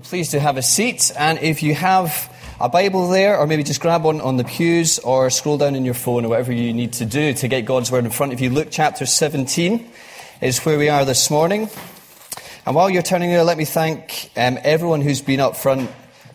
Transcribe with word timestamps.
Well, 0.00 0.08
please 0.08 0.30
do 0.30 0.38
have 0.38 0.56
a 0.56 0.62
seat. 0.62 1.12
And 1.18 1.38
if 1.40 1.62
you 1.62 1.74
have 1.74 2.34
a 2.58 2.70
Bible 2.70 3.10
there, 3.10 3.36
or 3.36 3.46
maybe 3.46 3.62
just 3.62 3.82
grab 3.82 4.02
one 4.02 4.22
on 4.22 4.38
the 4.38 4.44
pews, 4.44 4.98
or 4.98 5.28
scroll 5.28 5.58
down 5.58 5.74
in 5.74 5.84
your 5.84 5.92
phone, 5.92 6.24
or 6.24 6.28
whatever 6.28 6.54
you 6.54 6.72
need 6.72 6.94
to 6.94 7.04
do 7.04 7.34
to 7.34 7.48
get 7.48 7.66
God's 7.66 7.92
Word 7.92 8.06
in 8.06 8.10
front 8.10 8.32
of 8.32 8.40
you. 8.40 8.48
Luke 8.48 8.68
chapter 8.70 9.04
17 9.04 9.90
is 10.40 10.58
where 10.64 10.78
we 10.78 10.88
are 10.88 11.04
this 11.04 11.30
morning. 11.30 11.68
And 12.64 12.74
while 12.74 12.88
you're 12.88 13.02
turning 13.02 13.28
there, 13.28 13.44
let 13.44 13.58
me 13.58 13.66
thank 13.66 14.30
um, 14.38 14.56
everyone 14.62 15.02
who's 15.02 15.20
been 15.20 15.38
up 15.38 15.54
front 15.54 15.90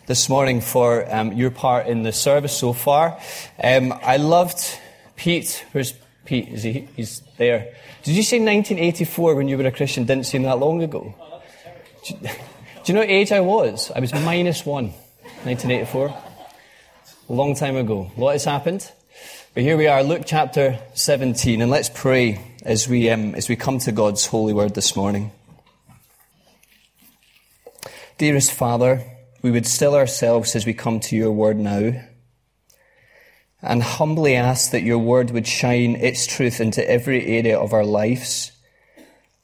this 0.06 0.28
morning 0.28 0.60
for 0.60 1.12
um, 1.12 1.32
your 1.32 1.50
part 1.50 1.88
in 1.88 2.04
the 2.04 2.12
service 2.12 2.56
so 2.56 2.72
far. 2.72 3.18
Um, 3.60 3.92
I 4.00 4.18
loved 4.18 4.78
Pete. 5.16 5.64
Where's 5.72 5.92
Pete? 6.24 6.50
Is 6.50 6.62
he? 6.62 6.88
He's 6.94 7.20
there. 7.36 7.74
Did 8.04 8.14
you 8.14 8.22
say 8.22 8.36
1984 8.36 9.34
when 9.34 9.48
you 9.48 9.58
were 9.58 9.66
a 9.66 9.72
Christian? 9.72 10.04
Didn't 10.04 10.26
seem 10.26 10.44
that 10.44 10.60
long 10.60 10.84
ago. 10.84 11.16
Do 12.86 12.92
you 12.92 12.94
know 12.94 13.00
what 13.00 13.10
age 13.10 13.32
I 13.32 13.40
was? 13.40 13.90
I 13.90 13.98
was 13.98 14.14
minus 14.14 14.64
one, 14.64 14.90
1984. 15.42 16.06
A 17.28 17.32
long 17.32 17.56
time 17.56 17.74
ago. 17.74 18.12
A 18.16 18.20
lot 18.20 18.34
has 18.34 18.44
happened. 18.44 18.92
But 19.54 19.64
here 19.64 19.76
we 19.76 19.88
are, 19.88 20.04
Luke 20.04 20.22
chapter 20.24 20.78
17, 20.94 21.62
and 21.62 21.68
let's 21.68 21.90
pray 21.92 22.40
as 22.62 22.86
we, 22.86 23.10
um, 23.10 23.34
as 23.34 23.48
we 23.48 23.56
come 23.56 23.80
to 23.80 23.90
God's 23.90 24.26
holy 24.26 24.52
word 24.52 24.76
this 24.76 24.94
morning. 24.94 25.32
Dearest 28.18 28.52
Father, 28.52 29.02
we 29.42 29.50
would 29.50 29.66
still 29.66 29.96
ourselves 29.96 30.54
as 30.54 30.64
we 30.64 30.72
come 30.72 31.00
to 31.00 31.16
your 31.16 31.32
word 31.32 31.58
now 31.58 32.04
and 33.62 33.82
humbly 33.82 34.36
ask 34.36 34.70
that 34.70 34.84
your 34.84 34.98
word 34.98 35.32
would 35.32 35.48
shine 35.48 35.96
its 35.96 36.24
truth 36.24 36.60
into 36.60 36.88
every 36.88 37.26
area 37.36 37.58
of 37.58 37.72
our 37.72 37.84
lives 37.84 38.52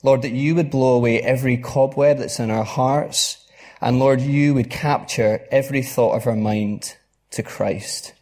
Lord, 0.03 0.23
that 0.23 0.33
you 0.33 0.55
would 0.55 0.71
blow 0.71 0.95
away 0.95 1.21
every 1.21 1.57
cobweb 1.57 2.19
that's 2.19 2.41
in 2.41 2.51
our 2.51 2.65
hearts. 2.65 3.39
And 3.81 3.99
Lord, 3.99 4.21
you 4.21 4.55
would 4.55 4.71
capture 4.71 5.47
every 5.51 5.83
thought 5.83 6.17
of 6.17 6.27
our 6.27 6.37
mind 6.37 6.97
to 7.33 7.43
Christ. 7.43 8.13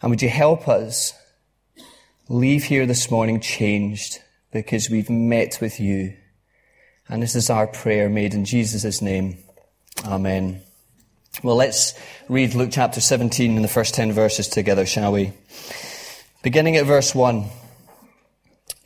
And 0.00 0.10
would 0.10 0.22
you 0.22 0.28
help 0.28 0.68
us 0.68 1.14
leave 2.28 2.64
here 2.64 2.86
this 2.86 3.10
morning 3.10 3.40
changed 3.40 4.20
because 4.50 4.88
we've 4.88 5.10
met 5.10 5.58
with 5.60 5.80
you. 5.80 6.16
And 7.08 7.22
this 7.22 7.34
is 7.34 7.50
our 7.50 7.66
prayer 7.66 8.08
made 8.08 8.32
in 8.32 8.44
Jesus' 8.44 9.02
name. 9.02 9.38
Amen. 10.04 10.62
Well, 11.42 11.56
let's 11.56 11.94
read 12.28 12.54
Luke 12.54 12.70
chapter 12.72 13.00
17 13.00 13.56
and 13.56 13.64
the 13.64 13.68
first 13.68 13.94
10 13.94 14.12
verses 14.12 14.48
together, 14.48 14.86
shall 14.86 15.12
we? 15.12 15.32
Beginning 16.42 16.76
at 16.76 16.86
verse 16.86 17.14
1. 17.14 17.46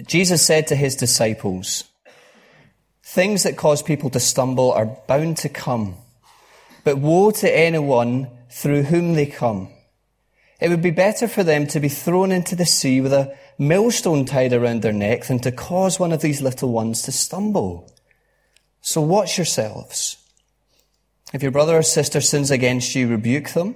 Jesus 0.06 0.44
said 0.44 0.68
to 0.68 0.76
his 0.76 0.96
disciples, 0.96 1.84
Things 3.08 3.44
that 3.44 3.56
cause 3.56 3.82
people 3.82 4.10
to 4.10 4.20
stumble 4.20 4.70
are 4.70 4.84
bound 5.06 5.38
to 5.38 5.48
come. 5.48 5.96
But 6.84 6.98
woe 6.98 7.30
to 7.30 7.50
anyone 7.50 8.28
through 8.50 8.82
whom 8.82 9.14
they 9.14 9.24
come. 9.24 9.70
It 10.60 10.68
would 10.68 10.82
be 10.82 10.90
better 10.90 11.26
for 11.26 11.42
them 11.42 11.66
to 11.68 11.80
be 11.80 11.88
thrown 11.88 12.30
into 12.30 12.54
the 12.54 12.66
sea 12.66 13.00
with 13.00 13.14
a 13.14 13.34
millstone 13.56 14.26
tied 14.26 14.52
around 14.52 14.82
their 14.82 14.92
neck 14.92 15.24
than 15.24 15.38
to 15.38 15.50
cause 15.50 15.98
one 15.98 16.12
of 16.12 16.20
these 16.20 16.42
little 16.42 16.70
ones 16.70 17.00
to 17.02 17.12
stumble. 17.12 17.90
So 18.82 19.00
watch 19.00 19.38
yourselves. 19.38 20.18
If 21.32 21.42
your 21.42 21.50
brother 21.50 21.78
or 21.78 21.82
sister 21.82 22.20
sins 22.20 22.50
against 22.50 22.94
you, 22.94 23.08
rebuke 23.08 23.54
them. 23.54 23.74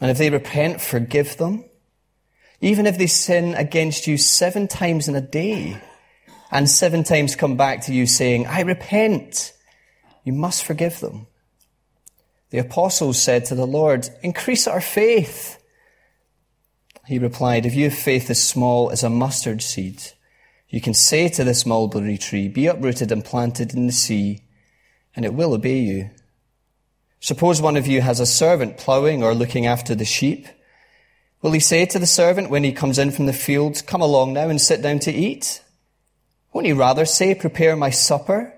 And 0.00 0.12
if 0.12 0.18
they 0.18 0.30
repent, 0.30 0.80
forgive 0.80 1.38
them. 1.38 1.64
Even 2.60 2.86
if 2.86 2.98
they 2.98 3.08
sin 3.08 3.56
against 3.56 4.06
you 4.06 4.16
seven 4.16 4.68
times 4.68 5.08
in 5.08 5.16
a 5.16 5.20
day, 5.20 5.82
and 6.52 6.68
seven 6.68 7.02
times 7.02 7.34
come 7.34 7.56
back 7.56 7.80
to 7.82 7.94
you 7.94 8.06
saying, 8.06 8.46
I 8.46 8.60
repent, 8.60 9.54
you 10.22 10.34
must 10.34 10.64
forgive 10.64 11.00
them. 11.00 11.26
The 12.50 12.58
apostles 12.58 13.20
said 13.20 13.46
to 13.46 13.54
the 13.54 13.66
Lord, 13.66 14.10
increase 14.22 14.68
our 14.68 14.82
faith. 14.82 15.58
He 17.06 17.18
replied, 17.18 17.64
if 17.64 17.74
you 17.74 17.84
have 17.88 17.98
faith 17.98 18.28
as 18.28 18.46
small 18.46 18.90
as 18.90 19.02
a 19.02 19.08
mustard 19.08 19.62
seed, 19.62 20.02
you 20.68 20.82
can 20.82 20.92
say 20.92 21.30
to 21.30 21.42
this 21.42 21.64
mulberry 21.64 22.18
tree, 22.18 22.48
be 22.48 22.66
uprooted 22.66 23.10
and 23.10 23.24
planted 23.24 23.72
in 23.72 23.86
the 23.86 23.92
sea, 23.92 24.42
and 25.16 25.24
it 25.24 25.32
will 25.32 25.54
obey 25.54 25.78
you. 25.78 26.10
Suppose 27.20 27.62
one 27.62 27.78
of 27.78 27.86
you 27.86 28.02
has 28.02 28.20
a 28.20 28.26
servant 28.26 28.76
plowing 28.76 29.22
or 29.22 29.34
looking 29.34 29.66
after 29.66 29.94
the 29.94 30.04
sheep. 30.04 30.46
Will 31.40 31.52
he 31.52 31.60
say 31.60 31.86
to 31.86 31.98
the 31.98 32.06
servant 32.06 32.50
when 32.50 32.62
he 32.62 32.72
comes 32.72 32.98
in 32.98 33.10
from 33.10 33.24
the 33.24 33.32
field, 33.32 33.86
come 33.86 34.02
along 34.02 34.34
now 34.34 34.50
and 34.50 34.60
sit 34.60 34.82
down 34.82 34.98
to 35.00 35.12
eat? 35.12 35.62
Won't 36.52 36.66
you 36.66 36.74
rather 36.74 37.04
say, 37.04 37.34
prepare 37.34 37.76
my 37.76 37.90
supper, 37.90 38.54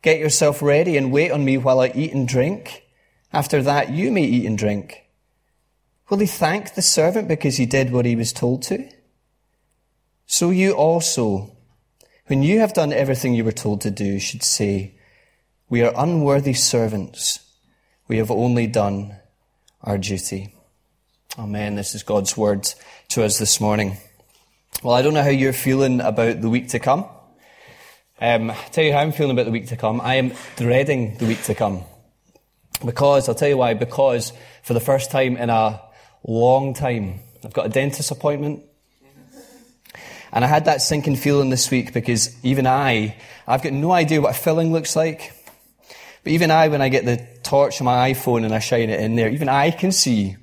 get 0.00 0.18
yourself 0.18 0.62
ready 0.62 0.96
and 0.96 1.12
wait 1.12 1.32
on 1.32 1.44
me 1.44 1.58
while 1.58 1.80
I 1.80 1.92
eat 1.94 2.12
and 2.12 2.26
drink? 2.26 2.84
After 3.32 3.62
that, 3.62 3.90
you 3.90 4.12
may 4.12 4.24
eat 4.24 4.46
and 4.46 4.56
drink. 4.56 5.04
Will 6.08 6.18
he 6.18 6.26
thank 6.26 6.74
the 6.74 6.82
servant 6.82 7.26
because 7.26 7.56
he 7.56 7.66
did 7.66 7.90
what 7.90 8.04
he 8.04 8.14
was 8.14 8.32
told 8.32 8.62
to? 8.64 8.88
So 10.26 10.50
you 10.50 10.72
also, 10.72 11.56
when 12.26 12.42
you 12.42 12.60
have 12.60 12.74
done 12.74 12.92
everything 12.92 13.34
you 13.34 13.44
were 13.44 13.52
told 13.52 13.80
to 13.82 13.90
do, 13.90 14.20
should 14.20 14.42
say, 14.42 14.94
we 15.68 15.82
are 15.82 15.92
unworthy 15.96 16.52
servants. 16.52 17.40
We 18.06 18.18
have 18.18 18.30
only 18.30 18.66
done 18.66 19.16
our 19.82 19.98
duty. 19.98 20.54
Amen. 21.38 21.76
This 21.76 21.94
is 21.94 22.02
God's 22.02 22.36
word 22.36 22.68
to 23.08 23.24
us 23.24 23.38
this 23.38 23.58
morning. 23.58 23.96
Well, 24.82 24.94
I 24.94 25.00
don't 25.00 25.14
know 25.14 25.22
how 25.22 25.30
you're 25.30 25.54
feeling 25.54 26.00
about 26.00 26.42
the 26.42 26.50
week 26.50 26.68
to 26.68 26.78
come. 26.78 27.06
Um, 28.22 28.52
tell 28.70 28.84
you 28.84 28.92
how 28.92 29.00
I'm 29.00 29.10
feeling 29.10 29.32
about 29.32 29.46
the 29.46 29.50
week 29.50 29.66
to 29.70 29.76
come. 29.76 30.00
I 30.00 30.14
am 30.14 30.32
dreading 30.54 31.16
the 31.18 31.26
week 31.26 31.42
to 31.42 31.56
come. 31.56 31.82
Because, 32.84 33.28
I'll 33.28 33.34
tell 33.34 33.48
you 33.48 33.56
why, 33.56 33.74
because 33.74 34.32
for 34.62 34.74
the 34.74 34.80
first 34.80 35.10
time 35.10 35.36
in 35.36 35.50
a 35.50 35.80
long 36.22 36.72
time, 36.72 37.18
I've 37.44 37.52
got 37.52 37.66
a 37.66 37.68
dentist 37.68 38.12
appointment. 38.12 38.62
And 40.30 40.44
I 40.44 40.46
had 40.46 40.66
that 40.66 40.82
sinking 40.82 41.16
feeling 41.16 41.50
this 41.50 41.68
week 41.68 41.92
because 41.92 42.32
even 42.44 42.64
I, 42.64 43.16
I've 43.44 43.60
got 43.60 43.72
no 43.72 43.90
idea 43.90 44.20
what 44.20 44.36
a 44.36 44.38
filling 44.38 44.70
looks 44.70 44.94
like. 44.94 45.32
But 46.22 46.32
even 46.32 46.52
I, 46.52 46.68
when 46.68 46.80
I 46.80 46.90
get 46.90 47.04
the 47.04 47.26
torch 47.42 47.80
on 47.80 47.86
my 47.86 48.12
iPhone 48.12 48.44
and 48.44 48.54
I 48.54 48.60
shine 48.60 48.88
it 48.88 49.00
in 49.00 49.16
there, 49.16 49.30
even 49.30 49.48
I 49.48 49.72
can 49.72 49.90
see 49.90 50.36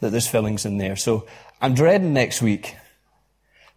that 0.00 0.08
there's 0.08 0.26
fillings 0.26 0.64
in 0.64 0.78
there. 0.78 0.96
So 0.96 1.26
I'm 1.60 1.74
dreading 1.74 2.14
next 2.14 2.40
week. 2.40 2.76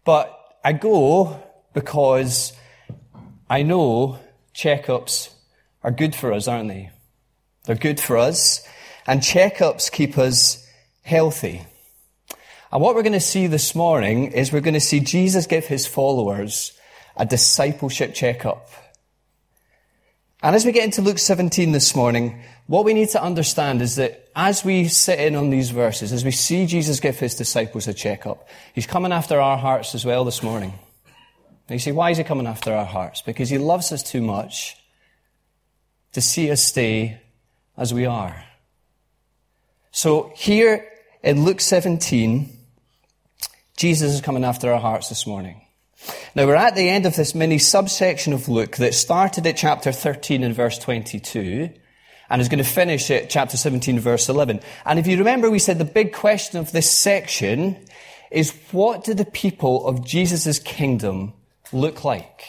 But 0.06 0.34
I 0.64 0.72
go 0.72 1.44
because 1.74 2.54
I 3.50 3.64
know 3.64 4.20
checkups 4.54 5.34
are 5.84 5.92
good 5.92 6.14
for 6.14 6.34
us, 6.34 6.48
aren't 6.48 6.70
they? 6.70 6.92
They're 7.66 7.76
good 7.76 8.00
for 8.00 8.18
us. 8.18 8.66
And 9.08 9.22
checkups 9.22 9.92
keep 9.92 10.18
us 10.18 10.68
healthy. 11.02 11.66
And 12.72 12.82
what 12.82 12.94
we're 12.94 13.04
going 13.04 13.14
to 13.14 13.20
see 13.20 13.48
this 13.48 13.74
morning 13.74 14.32
is 14.32 14.52
we're 14.52 14.62
going 14.62 14.76
to 14.76 14.80
see 14.80 15.00
Jesus 15.00 15.48
give 15.48 15.66
his 15.66 15.88
followers 15.88 16.74
a 17.18 17.26
discipleship 17.26 18.14
checkup. 18.14 18.70
And 20.44 20.56
as 20.56 20.64
we 20.64 20.72
get 20.72 20.86
into 20.86 21.02
Luke 21.02 21.18
17 21.18 21.72
this 21.72 21.96
morning, 21.96 22.42
what 22.68 22.86
we 22.86 22.94
need 22.94 23.10
to 23.10 23.22
understand 23.22 23.82
is 23.82 23.96
that 23.96 24.30
as 24.36 24.64
we 24.64 24.88
sit 24.88 25.20
in 25.20 25.36
on 25.36 25.50
these 25.50 25.72
verses, 25.72 26.14
as 26.14 26.24
we 26.24 26.32
see 26.32 26.68
Jesus 26.68 27.00
give 27.00 27.20
his 27.20 27.36
disciples 27.36 27.88
a 27.88 27.94
checkup, 27.94 28.48
he's 28.74 28.86
coming 28.86 29.12
after 29.12 29.42
our 29.42 29.58
hearts 29.58 29.96
as 29.96 30.06
well 30.06 30.24
this 30.24 30.44
morning. 30.44 30.74
Now 31.70 31.74
you 31.74 31.80
say, 31.80 31.92
why 31.92 32.10
is 32.10 32.18
he 32.18 32.24
coming 32.24 32.48
after 32.48 32.74
our 32.74 32.86
hearts? 32.86 33.22
Because 33.22 33.50
he 33.50 33.60
loves 33.60 33.92
us 33.92 34.02
too 34.02 34.22
much 34.22 34.76
to 36.14 36.22
see 36.22 36.50
us 36.50 36.64
stay 36.64 37.22
as 37.78 37.94
we 37.94 38.08
are. 38.08 38.44
So 39.92 40.32
here 40.36 40.88
in 41.22 41.46
Luke 41.46 41.62
17, 41.62 42.50
Jesus 43.78 44.14
is 44.14 44.22
coming 44.22 44.44
after 44.44 44.74
our 44.74 44.80
hearts 44.80 45.10
this 45.10 45.28
morning. 45.28 45.62
Now 46.34 46.48
we're 46.48 46.56
at 46.56 46.76
the 46.76 46.90
end 46.90 47.06
of 47.06 47.16
this 47.16 47.36
mini 47.36 47.60
subsection 47.60 48.34
of 48.34 48.50
Luke 48.50 48.78
that 48.78 48.94
started 48.96 49.46
at 49.46 49.58
chapter 49.58 49.92
13 49.92 50.44
and 50.44 50.56
verse 50.56 50.80
22 50.80 51.70
and 52.30 52.42
is 52.42 52.50
going 52.50 52.64
to 52.64 52.70
finish 52.70 53.12
at 53.12 53.30
chapter 53.30 53.58
17 53.58 54.00
verse 54.00 54.28
11. 54.28 54.62
And 54.86 54.98
if 54.98 55.08
you 55.08 55.18
remember, 55.18 55.52
we 55.52 55.60
said 55.60 55.78
the 55.78 55.86
big 55.86 56.14
question 56.14 56.60
of 56.60 56.72
this 56.72 56.90
section 56.90 57.86
is 58.32 58.54
what 58.72 59.04
do 59.04 59.14
the 59.14 59.26
people 59.26 59.86
of 59.86 60.06
Jesus' 60.06 60.58
kingdom 60.60 61.34
look 61.72 62.04
like? 62.04 62.44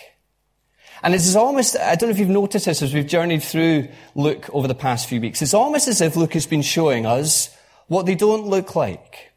And 1.03 1.15
it's 1.15 1.35
almost, 1.35 1.77
I 1.77 1.95
don't 1.95 2.09
know 2.09 2.15
if 2.15 2.19
you've 2.19 2.29
noticed 2.29 2.67
this 2.67 2.83
as 2.83 2.93
we've 2.93 3.07
journeyed 3.07 3.43
through 3.43 3.89
Luke 4.15 4.49
over 4.53 4.69
the 4.69 4.75
past 4.75 5.09
few 5.09 5.21
weeks. 5.21 5.41
It's 5.41 5.55
almost 5.55 5.89
as 5.89 6.01
if 6.01 6.17
Luke 6.17 6.35
has 6.35 6.47
been 6.47 6.63
showing 6.63 7.07
us 7.07 7.55
what 7.89 8.07
they 8.07 8.15
don't 8.15 8.47
look 8.47 8.77
like. 8.77 9.33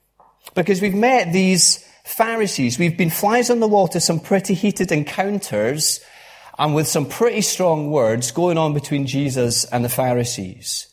Because 0.55 0.81
we've 0.81 0.93
met 0.93 1.31
these 1.31 1.87
Pharisees. 2.03 2.77
We've 2.77 2.97
been 2.97 3.09
flies 3.09 3.49
on 3.49 3.59
the 3.59 3.67
wall 3.67 3.87
to 3.89 4.01
some 4.01 4.19
pretty 4.19 4.53
heated 4.53 4.91
encounters 4.91 6.01
and 6.59 6.75
with 6.75 6.87
some 6.87 7.07
pretty 7.07 7.41
strong 7.41 7.89
words 7.89 8.31
going 8.31 8.57
on 8.57 8.73
between 8.73 9.07
Jesus 9.07 9.63
and 9.65 9.83
the 9.85 9.89
Pharisees. 9.89 10.87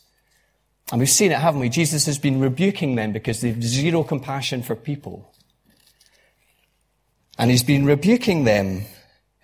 And 0.90 1.00
we've 1.00 1.10
seen 1.10 1.32
it, 1.32 1.38
haven't 1.38 1.60
we? 1.60 1.68
Jesus 1.68 2.06
has 2.06 2.18
been 2.18 2.40
rebuking 2.40 2.94
them 2.94 3.12
because 3.12 3.40
they've 3.40 3.62
zero 3.62 4.02
compassion 4.02 4.62
for 4.62 4.74
people. 4.74 5.29
And 7.40 7.50
he's 7.50 7.64
been 7.64 7.84
rebuking 7.84 8.44
them 8.44 8.84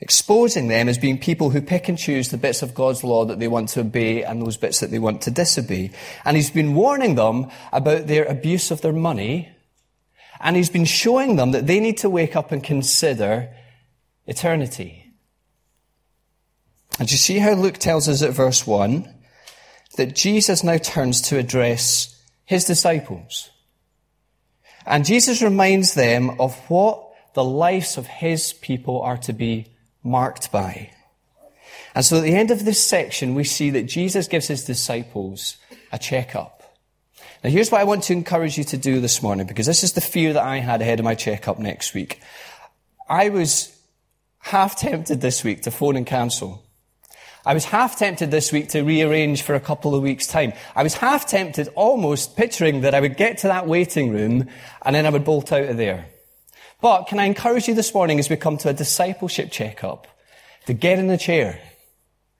exposing 0.00 0.68
them 0.68 0.88
as 0.88 0.98
being 0.98 1.18
people 1.18 1.50
who 1.50 1.62
pick 1.62 1.88
and 1.88 1.98
choose 1.98 2.28
the 2.28 2.36
bits 2.36 2.62
of 2.62 2.74
God's 2.74 3.02
law 3.02 3.24
that 3.24 3.38
they 3.38 3.48
want 3.48 3.70
to 3.70 3.80
obey 3.80 4.22
and 4.22 4.42
those 4.42 4.56
bits 4.56 4.80
that 4.80 4.90
they 4.90 4.98
want 4.98 5.22
to 5.22 5.30
disobey. 5.30 5.90
And 6.24 6.36
he's 6.36 6.50
been 6.50 6.74
warning 6.74 7.14
them 7.14 7.50
about 7.72 8.06
their 8.06 8.24
abuse 8.24 8.70
of 8.70 8.82
their 8.82 8.92
money. 8.92 9.48
And 10.40 10.54
he's 10.54 10.68
been 10.68 10.84
showing 10.84 11.36
them 11.36 11.52
that 11.52 11.66
they 11.66 11.80
need 11.80 11.96
to 11.98 12.10
wake 12.10 12.36
up 12.36 12.52
and 12.52 12.62
consider 12.62 13.54
eternity. 14.26 15.14
And 16.98 17.10
you 17.10 17.16
see 17.16 17.38
how 17.38 17.52
Luke 17.52 17.78
tells 17.78 18.08
us 18.08 18.22
at 18.22 18.32
verse 18.32 18.66
1 18.66 19.12
that 19.96 20.14
Jesus 20.14 20.62
now 20.62 20.76
turns 20.76 21.22
to 21.22 21.38
address 21.38 22.22
his 22.44 22.64
disciples. 22.64 23.50
And 24.84 25.06
Jesus 25.06 25.40
reminds 25.40 25.94
them 25.94 26.38
of 26.38 26.54
what 26.70 27.05
the 27.36 27.44
lives 27.44 27.98
of 27.98 28.06
his 28.06 28.54
people 28.54 29.02
are 29.02 29.18
to 29.18 29.34
be 29.34 29.66
marked 30.02 30.50
by. 30.50 30.90
And 31.94 32.02
so 32.02 32.16
at 32.16 32.22
the 32.22 32.34
end 32.34 32.50
of 32.50 32.64
this 32.64 32.82
section, 32.82 33.34
we 33.34 33.44
see 33.44 33.68
that 33.70 33.82
Jesus 33.82 34.26
gives 34.26 34.48
his 34.48 34.64
disciples 34.64 35.58
a 35.92 35.98
checkup. 35.98 36.62
Now 37.44 37.50
here's 37.50 37.70
what 37.70 37.82
I 37.82 37.84
want 37.84 38.04
to 38.04 38.14
encourage 38.14 38.56
you 38.56 38.64
to 38.64 38.78
do 38.78 39.02
this 39.02 39.22
morning, 39.22 39.46
because 39.46 39.66
this 39.66 39.84
is 39.84 39.92
the 39.92 40.00
fear 40.00 40.32
that 40.32 40.42
I 40.42 40.60
had 40.60 40.80
ahead 40.80 40.98
of 40.98 41.04
my 41.04 41.14
checkup 41.14 41.58
next 41.58 41.92
week. 41.92 42.22
I 43.06 43.28
was 43.28 43.78
half 44.38 44.76
tempted 44.76 45.20
this 45.20 45.44
week 45.44 45.60
to 45.62 45.70
phone 45.70 45.96
and 45.96 46.06
cancel. 46.06 46.64
I 47.44 47.52
was 47.52 47.66
half 47.66 47.98
tempted 47.98 48.30
this 48.30 48.50
week 48.50 48.70
to 48.70 48.82
rearrange 48.82 49.42
for 49.42 49.54
a 49.54 49.60
couple 49.60 49.94
of 49.94 50.02
weeks' 50.02 50.26
time. 50.26 50.54
I 50.74 50.82
was 50.82 50.94
half 50.94 51.26
tempted, 51.26 51.68
almost 51.74 52.34
picturing 52.34 52.80
that 52.80 52.94
I 52.94 53.00
would 53.00 53.18
get 53.18 53.36
to 53.38 53.48
that 53.48 53.66
waiting 53.66 54.10
room 54.10 54.48
and 54.80 54.96
then 54.96 55.04
I 55.04 55.10
would 55.10 55.24
bolt 55.24 55.52
out 55.52 55.68
of 55.68 55.76
there. 55.76 56.06
But 56.80 57.04
can 57.04 57.18
I 57.18 57.24
encourage 57.24 57.68
you 57.68 57.74
this 57.74 57.94
morning 57.94 58.18
as 58.18 58.28
we 58.28 58.36
come 58.36 58.58
to 58.58 58.68
a 58.68 58.74
discipleship 58.74 59.50
checkup 59.50 60.06
to 60.66 60.74
get 60.74 60.98
in 60.98 61.06
the 61.06 61.16
chair? 61.16 61.60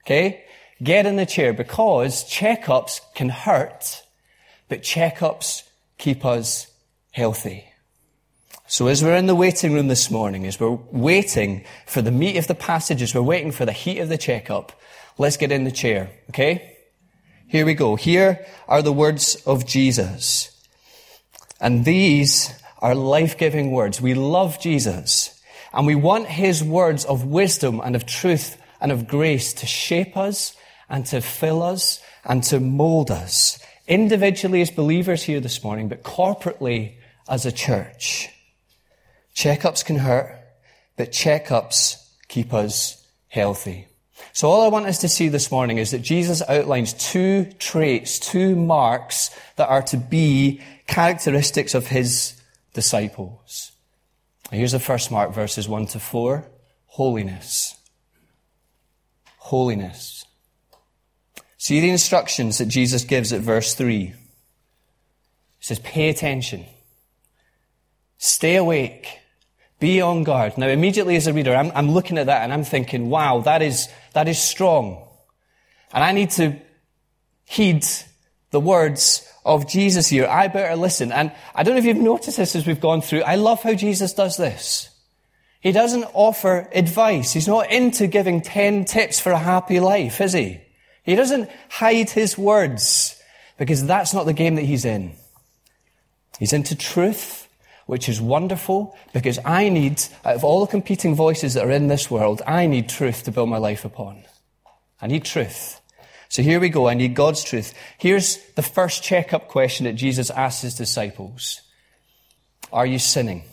Okay? 0.05 0.45
Get 0.83 1.07
in 1.07 1.17
the 1.17 1.27
chair 1.27 1.53
because 1.53 2.25
checkups 2.25 3.01
can 3.15 3.31
hurt, 3.31 4.03
but 4.69 4.83
checkups 4.83 5.63
keep 5.97 6.25
us 6.25 6.67
healthy. 7.13 7.65
So 8.69 8.89
as 8.89 9.03
we're 9.03 9.17
in 9.17 9.27
the 9.27 9.35
waiting 9.35 9.73
room 9.73 9.89
this 9.89 10.11
morning, 10.11 10.45
as 10.45 10.61
we're 10.61 10.79
waiting 10.91 11.65
for 11.87 12.03
the 12.03 12.11
meat 12.11 12.37
of 12.37 12.47
the 12.47 12.55
passages, 12.55 13.15
we're 13.15 13.23
waiting 13.23 13.53
for 13.53 13.65
the 13.65 13.73
heat 13.73 14.01
of 14.01 14.09
the 14.09 14.19
checkup, 14.19 14.73
let's 15.19 15.37
get 15.37 15.53
in 15.53 15.65
the 15.65 15.71
chair, 15.71 16.11
okay? 16.31 16.77
Here 17.49 17.65
we 17.65 17.75
go. 17.75 17.95
Here 17.97 18.45
are 18.69 18.83
the 18.83 18.93
words 18.93 19.37
of 19.47 19.67
Jesus. 19.67 20.51
And 21.61 21.85
these 21.85 22.53
are 22.87 22.95
life-giving 22.95 23.73
words. 23.73 24.01
We 24.01 24.15
love 24.15 24.61
Jesus 24.61 25.43
and 25.73 25.89
we 25.89 25.97
want 25.97 26.29
his 26.29 26.63
words 26.63 27.05
of 27.05 27.25
wisdom 27.25 27.81
and 27.85 27.97
of 27.97 28.07
truth 28.07 28.57
and 28.81 28.93
of 28.93 29.09
grace 29.09 29.55
to 29.55 29.67
shape 29.67 30.17
us 30.17 30.57
and 30.89 31.05
to 31.07 31.21
fill 31.21 31.65
us 31.65 32.01
and 32.25 32.45
to 32.45 32.61
mold 32.61 33.11
us 33.11 33.59
individually 33.89 34.61
as 34.61 34.71
believers 34.71 35.25
here 35.25 35.41
this 35.41 35.65
morning, 35.65 35.89
but 35.89 36.05
corporately 36.05 36.95
as 37.29 37.45
a 37.45 37.51
church. 37.51 38.29
Checkups 39.35 39.85
can 39.85 39.97
hurt, 39.97 40.39
but 40.97 41.11
checkups 41.11 41.97
keep 42.29 42.55
us 42.55 43.05
healthy. 43.27 43.89
So 44.33 44.49
all 44.49 44.65
I 44.65 44.69
want 44.69 44.87
us 44.87 44.99
to 44.99 45.09
see 45.09 45.29
this 45.29 45.51
morning 45.51 45.79
is 45.79 45.91
that 45.91 46.03
Jesus 46.03 46.41
outlines 46.49 46.93
two 46.93 47.47
traits, 47.59 48.21
two 48.21 48.55
marks 48.55 49.37
that 49.57 49.69
are 49.69 49.83
to 49.83 49.97
be 49.97 50.61
characteristics 50.87 51.75
of 51.75 51.89
his 51.89 52.36
disciples. 52.77 53.73
Here's 54.53 54.73
the 54.73 54.79
first 54.79 55.11
mark, 55.11 55.35
verses 55.35 55.69
1 55.69 55.87
to 55.87 55.99
4. 55.99 56.47
Holiness. 56.87 57.75
Holiness. 59.39 60.25
See 61.57 61.81
the 61.81 61.91
instructions 61.91 62.59
that 62.59 62.67
Jesus 62.67 63.03
gives 63.03 63.33
at 63.33 63.41
verse 63.41 63.75
3. 63.75 64.05
He 64.05 64.15
says, 65.59 65.79
pay 65.81 66.11
attention. 66.11 66.67
Stay 68.19 68.57
awake. 68.57 69.19
Be 69.81 70.01
on 70.01 70.23
guard. 70.23 70.59
Now, 70.59 70.69
immediately 70.69 71.17
as 71.17 71.27
a 71.27 71.33
reader, 71.33 71.57
I'm, 71.57 71.73
I'm 71.75 71.91
looking 71.91 72.19
at 72.19 72.27
that 72.27 72.43
and 72.43 72.53
I'm 72.53 72.65
thinking, 72.65 73.09
wow, 73.09 73.41
that 73.41 73.63
is, 73.63 73.89
that 74.13 74.29
is 74.29 74.39
strong. 74.39 75.03
And 75.93 76.05
I 76.05 76.13
need 76.13 76.31
to 76.33 76.57
heed 77.47 77.87
the 78.51 78.61
words 78.61 79.27
of 79.47 79.69
Jesus 79.69 80.09
here. 80.09 80.27
I 80.27 80.49
better 80.49 80.77
listen. 80.77 81.13
And 81.13 81.33
I 81.55 81.63
don't 81.63 81.75
know 81.75 81.79
if 81.79 81.85
you've 81.85 81.97
noticed 81.97 82.37
this 82.37 82.57
as 82.57 82.67
we've 82.67 82.81
gone 82.81 83.01
through. 83.01 83.23
I 83.23 83.37
love 83.37 83.63
how 83.63 83.75
Jesus 83.75 84.13
does 84.13 84.37
this. 84.37 84.91
He 85.61 85.73
doesn't 85.73 86.05
offer 86.13 86.69
advice. 86.73 87.33
He's 87.33 87.49
not 87.49 87.71
into 87.71 88.09
giving 88.09 88.43
10 88.43 88.85
tips 88.85 89.21
for 89.21 89.33
a 89.33 89.39
happy 89.39 89.81
life, 89.81 90.21
is 90.21 90.33
he? 90.33 90.61
He 91.05 91.15
doesn't 91.15 91.49
hide 91.69 92.11
his 92.11 92.37
words 92.37 93.21
because 93.57 93.87
that's 93.87 94.13
not 94.13 94.27
the 94.27 94.33
game 94.33 94.57
that 94.57 94.65
he's 94.65 94.85
in. 94.85 95.15
He's 96.39 96.53
into 96.53 96.77
truth, 96.77 97.49
which 97.87 98.09
is 98.09 98.21
wonderful 98.21 98.97
because 99.13 99.39
I 99.45 99.69
need, 99.69 100.03
out 100.25 100.35
of 100.35 100.45
all 100.45 100.61
the 100.61 100.71
competing 100.71 101.15
voices 101.15 101.55
that 101.55 101.65
are 101.65 101.71
in 101.71 101.87
this 101.87 102.11
world, 102.11 102.43
I 102.47 102.67
need 102.67 102.89
truth 102.89 103.23
to 103.25 103.33
build 103.33 103.49
my 103.49 103.59
life 103.59 103.85
upon. 103.85 104.25
I 105.01 105.07
need 105.07 105.25
truth. 105.25 105.81
So 106.29 106.43
here 106.43 106.61
we 106.61 106.69
go. 106.69 106.89
I 106.89 106.95
need 106.95 107.15
God's 107.15 107.45
truth. 107.45 107.75
Here's 107.99 108.39
the 108.55 108.63
first 108.63 109.03
checkup 109.03 109.49
question 109.49 109.85
that 109.85 109.95
Jesus 109.95 110.31
asks 110.31 110.63
his 110.63 110.75
disciples. 110.75 111.61
Are 112.73 112.87
you 112.87 112.99
sinning? 112.99 113.45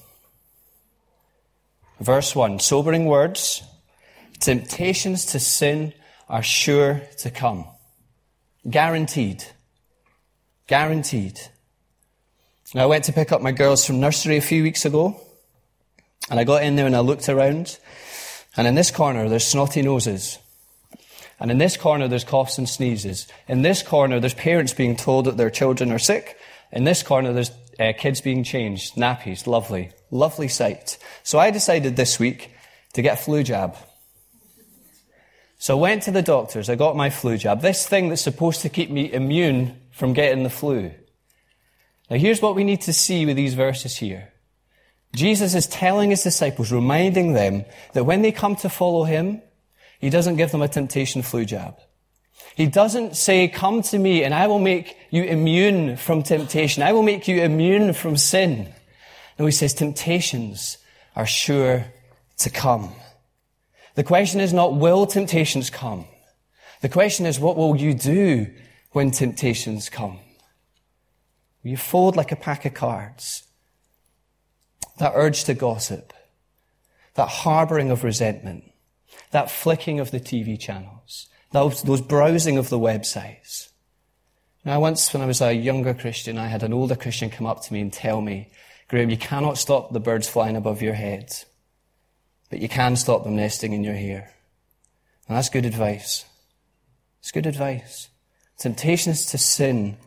Verse 2.00 2.36
1. 2.36 2.60
Sobering 2.60 3.06
words. 3.06 3.64
Temptations 4.40 5.26
to 5.28 5.40
sin 5.40 5.94
are 6.28 6.44
sure 6.44 7.02
to 7.20 7.30
come. 7.30 7.66
Guaranteed. 8.70 9.44
Guaranteed. 10.68 11.40
Now, 12.74 12.84
I 12.84 12.88
went 12.88 13.04
to 13.06 13.14
pick 13.14 13.32
up 13.32 13.42
my 13.42 13.52
girls 13.52 13.86
from 13.86 14.00
nursery 14.00 14.38
a 14.38 14.42
few 14.42 14.64
weeks 14.64 14.84
ago, 14.84 15.22
and 16.30 16.40
I 16.40 16.44
got 16.44 16.64
in 16.64 16.76
there 16.76 16.88
and 16.88 16.96
I 16.96 17.02
looked 17.02 17.30
around, 17.30 17.78
and 18.58 18.66
in 18.66 18.74
this 18.74 18.90
corner 18.90 19.30
there's 19.30 19.46
snotty 19.46 19.84
noses. 19.84 20.40
And 21.40 21.52
in 21.52 21.58
this 21.58 21.78
corner, 21.78 22.08
there's 22.08 22.24
coughs 22.24 22.58
and 22.58 22.70
sneezes. 22.70 23.28
In 23.48 23.62
this 23.62 23.84
corner, 23.84 24.20
there's 24.20 24.34
parents 24.34 24.74
being 24.74 24.96
told 24.96 25.26
that 25.26 25.38
their 25.38 25.50
children 25.50 25.92
are 25.92 26.00
sick. 26.00 26.38
In 26.72 26.84
this 26.84 27.04
corner, 27.04 27.34
there's 27.34 27.52
uh, 27.80 27.94
kids 27.98 28.22
being 28.22 28.44
changed, 28.44 28.96
nappies. 28.96 29.48
Lovely, 29.48 29.92
lovely 30.12 30.48
sight. 30.48 30.98
So 31.24 31.40
I 31.40 31.52
decided 31.52 31.96
this 31.96 32.20
week 32.20 32.52
to 32.94 33.02
get 33.02 33.20
a 33.20 33.22
flu 33.22 33.44
jab. 33.44 33.76
So 35.58 35.78
I 35.78 35.82
went 35.82 36.04
to 36.04 36.12
the 36.12 36.22
doctors. 36.22 36.70
I 36.70 36.76
got 36.76 36.96
my 36.96 37.10
flu 37.10 37.38
jab. 37.38 37.62
This 37.62 37.88
thing 37.88 38.10
that's 38.10 38.22
supposed 38.22 38.62
to 38.62 38.70
keep 38.70 38.90
me 38.90 39.12
immune 39.12 39.80
from 39.92 40.14
getting 40.14 40.44
the 40.44 40.50
flu. 40.50 40.92
Now 42.10 42.18
here's 42.18 42.42
what 42.42 42.56
we 42.56 42.64
need 42.64 42.82
to 42.82 42.94
see 42.94 43.26
with 43.26 43.38
these 43.38 43.54
verses 43.54 43.98
here. 43.98 44.34
Jesus 45.16 45.54
is 45.54 45.68
telling 45.68 46.10
his 46.10 46.24
disciples, 46.24 46.72
reminding 46.72 47.34
them 47.34 47.66
that 47.94 48.04
when 48.04 48.24
they 48.24 48.32
come 48.32 48.56
to 48.58 48.70
follow 48.70 49.04
him, 49.04 49.42
he 50.04 50.10
doesn't 50.10 50.36
give 50.36 50.52
them 50.52 50.62
a 50.62 50.68
temptation 50.68 51.22
flu 51.22 51.46
jab. 51.46 51.78
He 52.58 52.66
doesn't 52.66 53.16
say, 53.16 53.48
come 53.48 53.82
to 53.84 53.98
me 53.98 54.26
and 54.26 54.34
I 54.34 54.48
will 54.48 54.60
make 54.60 54.98
you 55.12 55.24
immune 55.24 55.96
from 55.96 56.24
temptation. 56.24 56.84
I 56.84 56.92
will 56.92 57.04
make 57.04 57.30
you 57.30 57.42
immune 57.42 57.94
from 57.94 58.18
sin. 58.18 58.74
No, 59.40 59.46
he 59.46 59.54
says 59.54 59.74
temptations 59.74 60.78
are 61.16 61.26
sure 61.26 61.86
to 62.40 62.50
come. 62.50 62.92
The 63.96 64.04
question 64.04 64.42
is 64.42 64.52
not, 64.52 64.76
will 64.76 65.06
temptations 65.06 65.70
come? 65.70 66.04
The 66.82 66.90
question 66.90 67.26
is, 67.26 67.40
what 67.40 67.56
will 67.56 67.78
you 67.78 67.94
do 67.94 68.54
when 68.92 69.10
temptations 69.10 69.88
come? 69.88 70.20
Will 71.64 71.72
you 71.72 71.78
fold 71.78 72.18
like 72.18 72.34
a 72.34 72.36
pack 72.36 72.66
of 72.66 72.74
cards? 72.74 73.44
That 74.98 75.14
urge 75.16 75.46
to 75.46 75.54
gossip, 75.54 76.12
that 77.14 77.30
harboring 77.30 77.90
of 77.90 78.04
resentment, 78.04 78.66
that 79.32 79.52
flicking 79.52 80.00
of 80.00 80.12
the 80.12 80.20
TV 80.20 80.60
channels, 80.60 81.28
those, 81.52 81.82
those 81.84 82.02
browsing 82.02 82.58
of 82.58 82.70
the 82.70 82.80
websites. 82.80 83.70
Now, 84.66 84.80
once 84.80 85.14
when 85.14 85.22
I 85.22 85.26
was 85.26 85.42
a 85.42 85.54
younger 85.54 85.94
Christian, 85.94 86.38
I 86.38 86.48
had 86.48 86.64
an 86.64 86.74
older 86.74 86.96
Christian 86.96 87.30
come 87.30 87.46
up 87.46 87.62
to 87.64 87.74
me 87.74 87.82
and 87.82 87.92
tell 87.92 88.22
me, 88.22 88.50
Graeme, 88.88 89.10
you 89.10 89.18
cannot 89.18 89.58
stop 89.58 89.92
the 89.92 90.00
birds 90.00 90.30
flying 90.30 90.56
above 90.56 90.82
your 90.82 90.94
head, 90.94 91.34
but 92.50 92.60
you 92.60 92.70
can 92.70 92.96
stop 92.96 93.24
them 93.24 93.36
nesting 93.36 93.74
in 93.74 93.84
your 93.84 93.96
hair. 93.96 94.34
And 95.28 95.38
that's 95.38 95.50
good 95.50 95.66
advice. 95.66 96.26
It's 97.20 97.32
good 97.32 97.46
advice. 97.46 98.10
Temptations 98.58 99.26
to 99.28 99.38
sin 99.38 99.98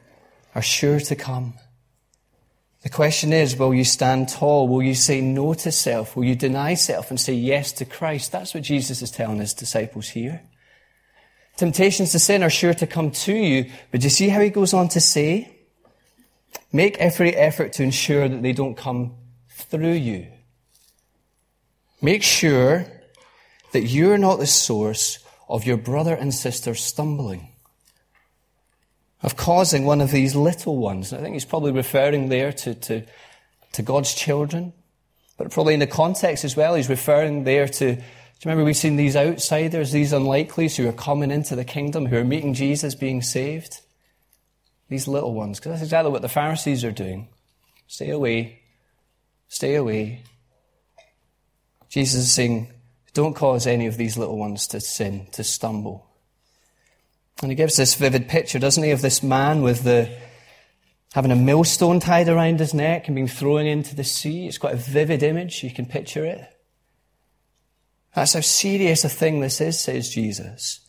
are 0.54 0.62
sure 0.62 1.00
to 1.00 1.16
come. 1.16 1.54
The 2.86 2.92
question 2.92 3.32
is, 3.32 3.56
will 3.56 3.74
you 3.74 3.82
stand 3.82 4.28
tall? 4.28 4.68
Will 4.68 4.80
you 4.80 4.94
say 4.94 5.20
no 5.20 5.54
to 5.54 5.72
self? 5.72 6.14
Will 6.14 6.22
you 6.22 6.36
deny 6.36 6.74
self 6.74 7.10
and 7.10 7.18
say 7.18 7.32
yes 7.32 7.72
to 7.72 7.84
Christ? 7.84 8.30
That's 8.30 8.54
what 8.54 8.62
Jesus 8.62 9.02
is 9.02 9.10
telling 9.10 9.38
his 9.38 9.54
disciples 9.54 10.10
here. 10.10 10.42
Temptations 11.56 12.12
to 12.12 12.20
sin 12.20 12.44
are 12.44 12.48
sure 12.48 12.74
to 12.74 12.86
come 12.86 13.10
to 13.10 13.34
you, 13.34 13.72
but 13.90 14.04
you 14.04 14.08
see 14.08 14.28
how 14.28 14.38
he 14.40 14.50
goes 14.50 14.72
on 14.72 14.86
to 14.90 15.00
say? 15.00 15.52
Make 16.72 16.96
every 16.98 17.34
effort 17.34 17.72
to 17.72 17.82
ensure 17.82 18.28
that 18.28 18.40
they 18.40 18.52
don't 18.52 18.76
come 18.76 19.16
through 19.48 19.94
you. 19.94 20.28
Make 22.00 22.22
sure 22.22 22.86
that 23.72 23.82
you're 23.82 24.16
not 24.16 24.38
the 24.38 24.46
source 24.46 25.18
of 25.48 25.66
your 25.66 25.76
brother 25.76 26.14
and 26.14 26.32
sister 26.32 26.72
stumbling, 26.76 27.48
of 29.26 29.36
causing 29.36 29.84
one 29.84 30.00
of 30.00 30.10
these 30.10 30.34
little 30.34 30.78
ones. 30.78 31.12
I 31.12 31.18
think 31.18 31.34
he's 31.34 31.44
probably 31.44 31.72
referring 31.72 32.30
there 32.30 32.52
to, 32.52 32.74
to, 32.74 33.02
to 33.72 33.82
God's 33.82 34.14
children, 34.14 34.72
but 35.36 35.50
probably 35.50 35.74
in 35.74 35.80
the 35.80 35.86
context 35.86 36.44
as 36.44 36.56
well, 36.56 36.76
he's 36.76 36.88
referring 36.88 37.44
there 37.44 37.68
to 37.68 38.02
do 38.38 38.48
you 38.50 38.50
remember 38.50 38.66
we've 38.66 38.76
seen 38.76 38.96
these 38.96 39.16
outsiders, 39.16 39.92
these 39.92 40.12
unlikelies 40.12 40.76
who 40.76 40.86
are 40.86 40.92
coming 40.92 41.30
into 41.30 41.56
the 41.56 41.64
kingdom, 41.64 42.04
who 42.04 42.18
are 42.18 42.24
meeting 42.24 42.52
Jesus 42.52 42.94
being 42.94 43.22
saved? 43.22 43.80
These 44.90 45.08
little 45.08 45.32
ones, 45.32 45.58
because 45.58 45.72
that's 45.72 45.82
exactly 45.82 46.12
what 46.12 46.20
the 46.20 46.28
Pharisees 46.28 46.84
are 46.84 46.92
doing. 46.92 47.28
Stay 47.86 48.10
away. 48.10 48.60
Stay 49.48 49.74
away. 49.74 50.22
Jesus 51.88 52.24
is 52.24 52.32
saying, 52.32 52.70
don't 53.14 53.34
cause 53.34 53.66
any 53.66 53.86
of 53.86 53.96
these 53.96 54.18
little 54.18 54.36
ones 54.36 54.66
to 54.68 54.80
sin, 54.80 55.28
to 55.32 55.42
stumble. 55.42 56.06
And 57.42 57.50
he 57.50 57.54
gives 57.54 57.76
this 57.76 57.94
vivid 57.94 58.28
picture, 58.28 58.58
doesn't 58.58 58.82
he, 58.82 58.90
of 58.90 59.02
this 59.02 59.22
man 59.22 59.62
with 59.62 59.82
the 59.82 60.10
having 61.12 61.30
a 61.30 61.36
millstone 61.36 61.98
tied 61.98 62.28
around 62.28 62.60
his 62.60 62.74
neck 62.74 63.06
and 63.06 63.14
being 63.14 63.26
thrown 63.28 63.64
into 63.64 63.96
the 63.96 64.04
sea. 64.04 64.46
It's 64.46 64.58
quite 64.58 64.74
a 64.74 64.76
vivid 64.76 65.22
image. 65.22 65.64
You 65.64 65.70
can 65.70 65.86
picture 65.86 66.24
it. 66.24 66.40
That's 68.14 68.34
how 68.34 68.40
serious 68.40 69.04
a 69.04 69.08
thing 69.08 69.40
this 69.40 69.60
is, 69.60 69.80
says 69.80 70.10
Jesus. 70.10 70.80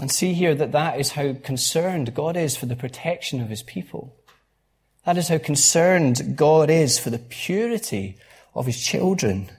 And 0.00 0.10
see 0.10 0.32
here 0.32 0.54
that 0.54 0.72
that 0.72 0.98
is 0.98 1.10
how 1.10 1.34
concerned 1.34 2.14
God 2.14 2.36
is 2.36 2.56
for 2.56 2.66
the 2.66 2.76
protection 2.76 3.40
of 3.40 3.48
his 3.48 3.62
people. 3.62 4.16
That 5.04 5.16
is 5.16 5.28
how 5.28 5.38
concerned 5.38 6.36
God 6.36 6.70
is 6.70 6.98
for 6.98 7.10
the 7.10 7.18
purity 7.18 8.18
of 8.54 8.66
his 8.66 8.80
children. 8.80 9.50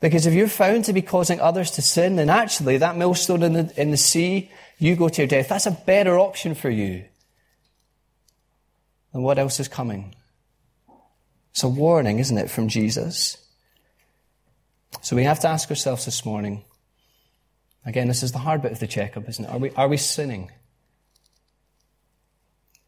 Because 0.00 0.26
if 0.26 0.32
you're 0.32 0.48
found 0.48 0.86
to 0.86 0.94
be 0.94 1.02
causing 1.02 1.40
others 1.40 1.72
to 1.72 1.82
sin, 1.82 2.16
then 2.16 2.30
actually 2.30 2.78
that 2.78 2.96
millstone 2.96 3.42
in 3.42 3.52
the, 3.52 3.72
in 3.80 3.90
the 3.90 3.98
sea, 3.98 4.50
you 4.78 4.96
go 4.96 5.10
to 5.10 5.22
your 5.22 5.28
death. 5.28 5.48
That's 5.48 5.66
a 5.66 5.70
better 5.70 6.18
option 6.18 6.54
for 6.54 6.70
you 6.70 7.04
than 9.12 9.22
what 9.22 9.38
else 9.38 9.60
is 9.60 9.68
coming. 9.68 10.14
It's 11.50 11.62
a 11.62 11.68
warning, 11.68 12.18
isn't 12.18 12.38
it, 12.38 12.50
from 12.50 12.68
Jesus? 12.68 13.36
So 15.02 15.16
we 15.16 15.24
have 15.24 15.40
to 15.40 15.48
ask 15.48 15.68
ourselves 15.68 16.06
this 16.06 16.24
morning, 16.24 16.64
again, 17.84 18.08
this 18.08 18.22
is 18.22 18.32
the 18.32 18.38
hard 18.38 18.62
bit 18.62 18.72
of 18.72 18.80
the 18.80 18.86
checkup, 18.86 19.28
isn't 19.28 19.44
it? 19.44 19.50
Are 19.50 19.58
we, 19.58 19.70
are 19.72 19.88
we 19.88 19.96
sinning? 19.98 20.50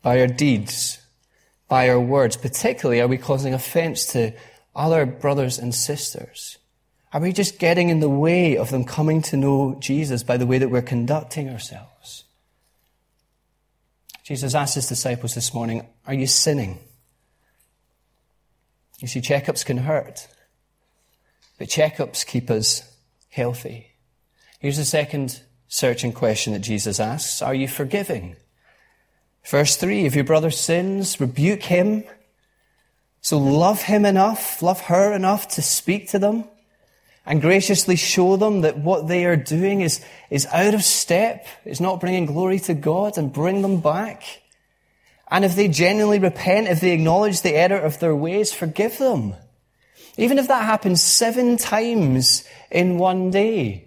By 0.00 0.20
our 0.20 0.26
deeds, 0.26 0.98
by 1.68 1.90
our 1.90 2.00
words, 2.00 2.36
particularly, 2.36 3.00
are 3.00 3.08
we 3.08 3.18
causing 3.18 3.52
offense 3.52 4.06
to 4.12 4.32
other 4.74 5.04
brothers 5.04 5.58
and 5.58 5.74
sisters? 5.74 6.58
Are 7.12 7.20
we 7.20 7.32
just 7.32 7.58
getting 7.58 7.90
in 7.90 8.00
the 8.00 8.08
way 8.08 8.56
of 8.56 8.70
them 8.70 8.84
coming 8.84 9.20
to 9.22 9.36
know 9.36 9.76
Jesus 9.78 10.22
by 10.22 10.38
the 10.38 10.46
way 10.46 10.58
that 10.58 10.70
we're 10.70 10.80
conducting 10.80 11.50
ourselves? 11.50 12.24
Jesus 14.24 14.54
asked 14.54 14.76
his 14.76 14.88
disciples 14.88 15.34
this 15.34 15.52
morning, 15.52 15.86
Are 16.06 16.14
you 16.14 16.26
sinning? 16.26 16.78
You 19.00 19.08
see, 19.08 19.20
checkups 19.20 19.64
can 19.64 19.78
hurt, 19.78 20.26
but 21.58 21.68
checkups 21.68 22.24
keep 22.24 22.50
us 22.50 22.90
healthy. 23.28 23.88
Here's 24.58 24.78
the 24.78 24.84
second 24.84 25.42
searching 25.68 26.12
question 26.12 26.54
that 26.54 26.60
Jesus 26.60 26.98
asks 26.98 27.42
Are 27.42 27.54
you 27.54 27.68
forgiving? 27.68 28.36
Verse 29.44 29.76
3 29.76 30.06
If 30.06 30.14
your 30.14 30.24
brother 30.24 30.50
sins, 30.50 31.20
rebuke 31.20 31.64
him. 31.64 32.04
So 33.20 33.38
love 33.38 33.82
him 33.82 34.04
enough, 34.06 34.62
love 34.62 34.80
her 34.82 35.12
enough 35.12 35.46
to 35.48 35.62
speak 35.62 36.08
to 36.10 36.18
them 36.18 36.44
and 37.24 37.40
graciously 37.40 37.96
show 37.96 38.36
them 38.36 38.62
that 38.62 38.78
what 38.78 39.06
they 39.06 39.24
are 39.24 39.36
doing 39.36 39.80
is, 39.80 40.04
is 40.28 40.46
out 40.46 40.74
of 40.74 40.82
step, 40.82 41.46
is 41.64 41.80
not 41.80 42.00
bringing 42.00 42.26
glory 42.26 42.58
to 42.60 42.74
God 42.74 43.16
and 43.16 43.32
bring 43.32 43.62
them 43.62 43.80
back. 43.80 44.42
And 45.30 45.44
if 45.44 45.54
they 45.54 45.68
genuinely 45.68 46.18
repent, 46.18 46.68
if 46.68 46.80
they 46.80 46.90
acknowledge 46.90 47.42
the 47.42 47.54
error 47.54 47.78
of 47.78 48.00
their 48.00 48.14
ways, 48.14 48.52
forgive 48.52 48.98
them. 48.98 49.34
Even 50.16 50.38
if 50.38 50.48
that 50.48 50.64
happens 50.64 51.00
seven 51.00 51.56
times 51.56 52.44
in 52.70 52.98
one 52.98 53.30
day. 53.30 53.86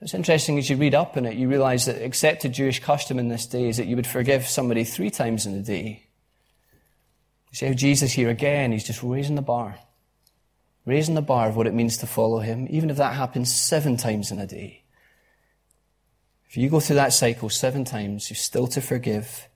It's 0.00 0.14
interesting 0.14 0.58
as 0.58 0.68
you 0.68 0.76
read 0.76 0.94
up 0.94 1.16
in 1.16 1.24
it, 1.24 1.36
you 1.36 1.48
realize 1.48 1.86
that 1.86 2.02
accepted 2.02 2.52
Jewish 2.52 2.80
custom 2.80 3.18
in 3.18 3.28
this 3.28 3.46
day 3.46 3.68
is 3.68 3.76
that 3.76 3.86
you 3.86 3.96
would 3.96 4.06
forgive 4.06 4.46
somebody 4.46 4.84
three 4.84 5.10
times 5.10 5.46
in 5.46 5.54
a 5.54 5.62
day. 5.62 6.06
You 7.50 7.56
see 7.56 7.66
how 7.66 7.72
oh, 7.72 7.74
Jesus 7.74 8.12
here 8.12 8.30
again, 8.30 8.72
he's 8.72 8.84
just 8.84 9.02
raising 9.02 9.36
the 9.36 9.42
bar 9.42 9.78
raising 10.86 11.14
the 11.14 11.22
bar 11.22 11.48
of 11.48 11.56
what 11.56 11.66
it 11.66 11.74
means 11.74 11.98
to 11.98 12.06
follow 12.06 12.40
him, 12.40 12.66
even 12.70 12.90
if 12.90 12.96
that 12.96 13.14
happens 13.14 13.54
seven 13.54 13.96
times 13.96 14.30
in 14.30 14.38
a 14.38 14.46
day. 14.46 14.84
If 16.48 16.56
you 16.56 16.68
go 16.68 16.80
through 16.80 16.96
that 16.96 17.12
cycle 17.12 17.48
seven 17.48 17.84
times, 17.84 18.30
you're 18.30 18.36
still 18.36 18.66
to 18.68 18.80
forgive. 18.80 19.48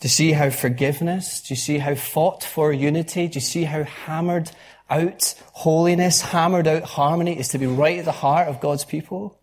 Do 0.00 0.06
you 0.06 0.10
see 0.10 0.32
how 0.32 0.50
forgiveness, 0.50 1.42
do 1.42 1.54
you 1.54 1.56
see 1.56 1.78
how 1.78 1.94
fought 1.94 2.42
for 2.42 2.72
unity, 2.72 3.28
do 3.28 3.36
you 3.36 3.40
see 3.40 3.64
how 3.64 3.84
hammered 3.84 4.50
out 4.88 5.34
holiness, 5.52 6.22
hammered 6.22 6.66
out 6.66 6.84
harmony 6.84 7.38
is 7.38 7.48
to 7.48 7.58
be 7.58 7.66
right 7.66 7.98
at 7.98 8.04
the 8.04 8.12
heart 8.12 8.48
of 8.48 8.60
God's 8.60 8.84
people? 8.84 9.37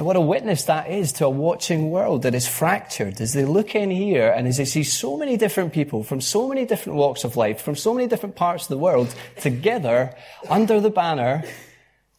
And 0.00 0.06
what 0.06 0.16
a 0.16 0.20
witness 0.22 0.64
that 0.64 0.90
is 0.90 1.12
to 1.12 1.26
a 1.26 1.28
watching 1.28 1.90
world 1.90 2.22
that 2.22 2.34
is 2.34 2.48
fractured 2.48 3.20
as 3.20 3.34
they 3.34 3.44
look 3.44 3.74
in 3.74 3.90
here 3.90 4.30
and 4.34 4.48
as 4.48 4.56
they 4.56 4.64
see 4.64 4.82
so 4.82 5.18
many 5.18 5.36
different 5.36 5.74
people 5.74 6.02
from 6.04 6.22
so 6.22 6.48
many 6.48 6.64
different 6.64 6.96
walks 6.96 7.22
of 7.22 7.36
life, 7.36 7.60
from 7.60 7.76
so 7.76 7.92
many 7.92 8.06
different 8.06 8.34
parts 8.34 8.62
of 8.62 8.68
the 8.70 8.78
world 8.78 9.14
together 9.40 10.16
under 10.48 10.80
the 10.80 10.88
banner 10.88 11.44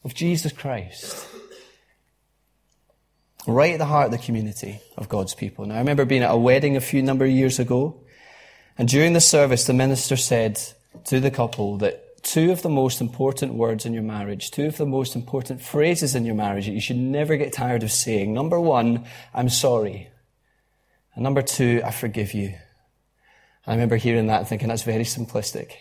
of 0.04 0.14
Jesus 0.14 0.52
Christ. 0.52 1.28
Right 3.48 3.74
at 3.74 3.80
the 3.80 3.86
heart 3.86 4.06
of 4.06 4.12
the 4.12 4.24
community 4.24 4.80
of 4.96 5.10
God's 5.10 5.34
people. 5.34 5.66
Now 5.66 5.74
I 5.74 5.80
remember 5.80 6.06
being 6.06 6.22
at 6.22 6.30
a 6.30 6.38
wedding 6.38 6.78
a 6.78 6.82
few 6.82 7.02
number 7.02 7.26
of 7.26 7.32
years 7.32 7.58
ago 7.58 8.00
and 8.78 8.88
during 8.88 9.14
the 9.14 9.20
service 9.20 9.66
the 9.66 9.74
minister 9.74 10.18
said 10.18 10.62
to 11.06 11.20
the 11.20 11.32
couple 11.32 11.80
that 11.80 12.11
two 12.32 12.50
of 12.50 12.62
the 12.62 12.70
most 12.70 13.02
important 13.02 13.56
words 13.56 13.86
in 13.86 13.94
your 13.94 14.04
marriage, 14.04 14.52
two 14.52 14.66
of 14.66 14.78
the 14.78 14.86
most 14.86 15.18
important 15.18 15.62
phrases 15.62 16.16
in 16.16 16.24
your 16.24 16.34
marriage 16.34 16.66
that 16.66 16.72
you 16.72 16.80
should 16.80 16.96
never 16.96 17.36
get 17.36 17.52
tired 17.52 17.84
of 17.84 17.92
saying. 17.92 18.34
Number 18.34 18.58
one, 18.58 19.04
I'm 19.34 19.50
sorry. 19.50 20.08
And 21.14 21.24
number 21.24 21.42
two, 21.42 21.82
I 21.84 21.92
forgive 21.92 22.34
you. 22.34 22.54
I 23.68 23.74
remember 23.74 23.98
hearing 23.98 24.28
that 24.28 24.40
and 24.40 24.48
thinking 24.48 24.70
that's 24.70 24.84
very 24.84 25.04
simplistic. 25.04 25.74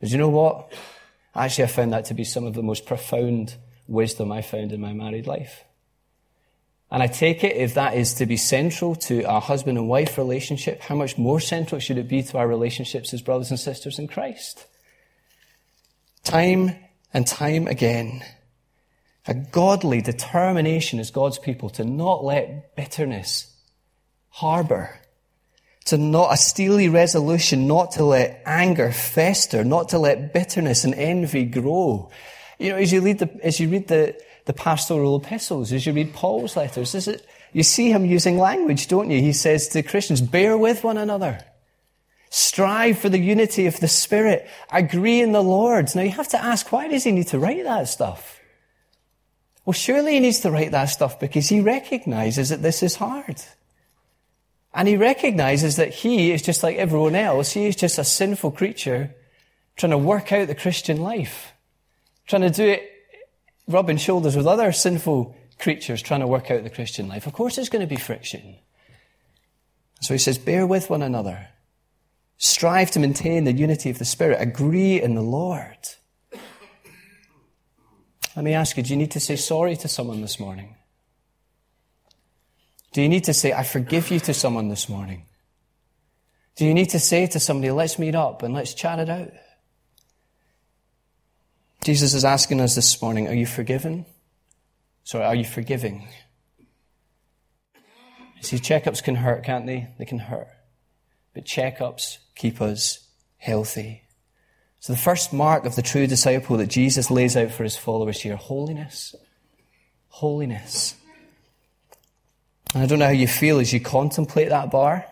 But 0.00 0.08
you 0.08 0.16
know 0.16 0.30
what? 0.30 0.72
Actually, 1.34 1.64
I 1.64 1.66
found 1.66 1.92
that 1.92 2.06
to 2.06 2.14
be 2.14 2.24
some 2.24 2.46
of 2.46 2.54
the 2.54 2.62
most 2.62 2.86
profound 2.86 3.56
wisdom 3.86 4.32
I 4.32 4.40
found 4.40 4.72
in 4.72 4.80
my 4.80 4.94
married 4.94 5.26
life. 5.26 5.62
And 6.90 7.02
I 7.02 7.06
take 7.06 7.44
it 7.44 7.54
if 7.54 7.74
that 7.74 7.96
is 7.96 8.14
to 8.14 8.24
be 8.24 8.38
central 8.38 8.94
to 8.94 9.24
our 9.24 9.42
husband 9.42 9.76
and 9.76 9.90
wife 9.90 10.16
relationship, 10.16 10.80
how 10.80 10.94
much 10.94 11.18
more 11.18 11.38
central 11.38 11.82
should 11.82 11.98
it 11.98 12.08
be 12.08 12.22
to 12.22 12.38
our 12.38 12.48
relationships 12.48 13.12
as 13.12 13.20
brothers 13.20 13.50
and 13.50 13.60
sisters 13.60 13.98
in 13.98 14.08
Christ? 14.08 14.66
Time 16.26 16.74
and 17.14 17.24
time 17.24 17.68
again, 17.68 18.24
a 19.28 19.34
godly 19.34 20.00
determination 20.00 20.98
as 20.98 21.12
God's 21.12 21.38
people 21.38 21.70
to 21.70 21.84
not 21.84 22.24
let 22.24 22.74
bitterness 22.74 23.54
harbor, 24.30 24.90
to 25.84 25.96
not 25.96 26.34
a 26.34 26.36
steely 26.36 26.88
resolution 26.88 27.68
not 27.68 27.92
to 27.92 28.04
let 28.04 28.42
anger 28.44 28.90
fester, 28.90 29.62
not 29.62 29.90
to 29.90 30.00
let 30.00 30.34
bitterness 30.34 30.82
and 30.82 30.94
envy 30.94 31.44
grow. 31.44 32.10
You 32.58 32.70
know, 32.70 32.76
as 32.78 32.90
you 32.90 33.02
read 33.02 33.20
the, 33.20 33.30
as 33.44 33.60
you 33.60 33.68
read 33.68 33.86
the, 33.86 34.20
the 34.46 34.52
pastoral 34.52 35.20
epistles, 35.22 35.72
as 35.72 35.86
you 35.86 35.92
read 35.92 36.12
Paul's 36.12 36.56
letters, 36.56 36.96
is 36.96 37.06
it, 37.06 37.24
you 37.52 37.62
see 37.62 37.92
him 37.92 38.04
using 38.04 38.36
language, 38.36 38.88
don't 38.88 39.12
you? 39.12 39.20
He 39.20 39.32
says 39.32 39.68
to 39.68 39.82
Christians, 39.84 40.20
bear 40.20 40.58
with 40.58 40.82
one 40.82 40.98
another. 40.98 41.38
Strive 42.36 42.98
for 42.98 43.08
the 43.08 43.18
unity 43.18 43.64
of 43.64 43.80
the 43.80 43.88
Spirit. 43.88 44.46
Agree 44.70 45.22
in 45.22 45.32
the 45.32 45.42
Lord. 45.42 45.88
Now 45.94 46.02
you 46.02 46.10
have 46.10 46.28
to 46.28 46.44
ask, 46.44 46.70
why 46.70 46.86
does 46.86 47.02
he 47.02 47.10
need 47.10 47.28
to 47.28 47.38
write 47.38 47.64
that 47.64 47.88
stuff? 47.88 48.38
Well, 49.64 49.72
surely 49.72 50.12
he 50.12 50.20
needs 50.20 50.40
to 50.40 50.50
write 50.50 50.72
that 50.72 50.90
stuff 50.90 51.18
because 51.18 51.48
he 51.48 51.62
recognizes 51.62 52.50
that 52.50 52.60
this 52.60 52.82
is 52.82 52.96
hard. 52.96 53.40
And 54.74 54.86
he 54.86 54.98
recognizes 54.98 55.76
that 55.76 55.94
he 55.94 56.30
is 56.30 56.42
just 56.42 56.62
like 56.62 56.76
everyone 56.76 57.14
else. 57.14 57.52
He 57.52 57.68
is 57.68 57.74
just 57.74 57.98
a 57.98 58.04
sinful 58.04 58.50
creature 58.50 59.14
trying 59.76 59.92
to 59.92 59.98
work 59.98 60.30
out 60.30 60.46
the 60.48 60.54
Christian 60.54 61.00
life. 61.00 61.54
Trying 62.26 62.42
to 62.42 62.50
do 62.50 62.68
it 62.68 62.82
rubbing 63.66 63.96
shoulders 63.96 64.36
with 64.36 64.46
other 64.46 64.72
sinful 64.72 65.34
creatures 65.58 66.02
trying 66.02 66.20
to 66.20 66.26
work 66.26 66.50
out 66.50 66.64
the 66.64 66.68
Christian 66.68 67.08
life. 67.08 67.26
Of 67.26 67.32
course 67.32 67.56
there's 67.56 67.70
going 67.70 67.88
to 67.88 67.94
be 67.94 67.96
friction. 67.96 68.56
So 70.02 70.12
he 70.12 70.18
says, 70.18 70.36
bear 70.36 70.66
with 70.66 70.90
one 70.90 71.00
another. 71.00 71.48
Strive 72.38 72.90
to 72.92 73.00
maintain 73.00 73.44
the 73.44 73.52
unity 73.52 73.90
of 73.90 73.98
the 73.98 74.04
Spirit. 74.04 74.40
Agree 74.40 75.00
in 75.00 75.14
the 75.14 75.22
Lord. 75.22 75.78
Let 78.34 78.44
me 78.44 78.52
ask 78.52 78.76
you, 78.76 78.82
do 78.82 78.90
you 78.90 78.96
need 78.96 79.12
to 79.12 79.20
say 79.20 79.36
sorry 79.36 79.76
to 79.76 79.88
someone 79.88 80.20
this 80.20 80.38
morning? 80.38 80.76
Do 82.92 83.00
you 83.02 83.08
need 83.08 83.24
to 83.24 83.34
say, 83.34 83.52
I 83.52 83.62
forgive 83.62 84.10
you 84.10 84.20
to 84.20 84.34
someone 84.34 84.68
this 84.68 84.88
morning? 84.88 85.24
Do 86.56 86.66
you 86.66 86.74
need 86.74 86.90
to 86.90 86.98
say 86.98 87.26
to 87.26 87.40
somebody, 87.40 87.70
let's 87.70 87.98
meet 87.98 88.14
up 88.14 88.42
and 88.42 88.52
let's 88.54 88.74
chat 88.74 88.98
it 88.98 89.08
out? 89.08 89.32
Jesus 91.84 92.14
is 92.14 92.24
asking 92.24 92.60
us 92.60 92.74
this 92.74 93.00
morning, 93.00 93.28
are 93.28 93.34
you 93.34 93.46
forgiven? 93.46 94.04
Sorry, 95.04 95.24
are 95.24 95.34
you 95.34 95.44
forgiving? 95.44 96.08
See, 98.40 98.56
checkups 98.56 99.02
can 99.02 99.14
hurt, 99.14 99.44
can't 99.44 99.66
they? 99.66 99.88
They 99.98 100.04
can 100.04 100.18
hurt. 100.18 100.48
But 101.32 101.44
checkups 101.44 102.18
keep 102.36 102.60
us 102.60 103.00
healthy. 103.38 104.02
So 104.78 104.92
the 104.92 104.98
first 104.98 105.32
mark 105.32 105.64
of 105.64 105.74
the 105.74 105.82
true 105.82 106.06
disciple 106.06 106.58
that 106.58 106.68
Jesus 106.68 107.10
lays 107.10 107.36
out 107.36 107.50
for 107.50 107.64
his 107.64 107.76
followers 107.76 108.20
here, 108.20 108.36
holiness. 108.36 109.16
Holiness. 110.08 110.94
And 112.72 112.82
I 112.82 112.86
don't 112.86 113.00
know 113.00 113.06
how 113.06 113.10
you 113.10 113.26
feel 113.26 113.58
as 113.58 113.72
you 113.72 113.80
contemplate 113.80 114.50
that 114.50 114.70
bar, 114.70 115.04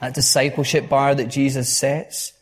that 0.00 0.14
discipleship 0.14 0.88
bar 0.88 1.14
that 1.14 1.26
Jesus 1.26 1.76
sets. 1.76 2.32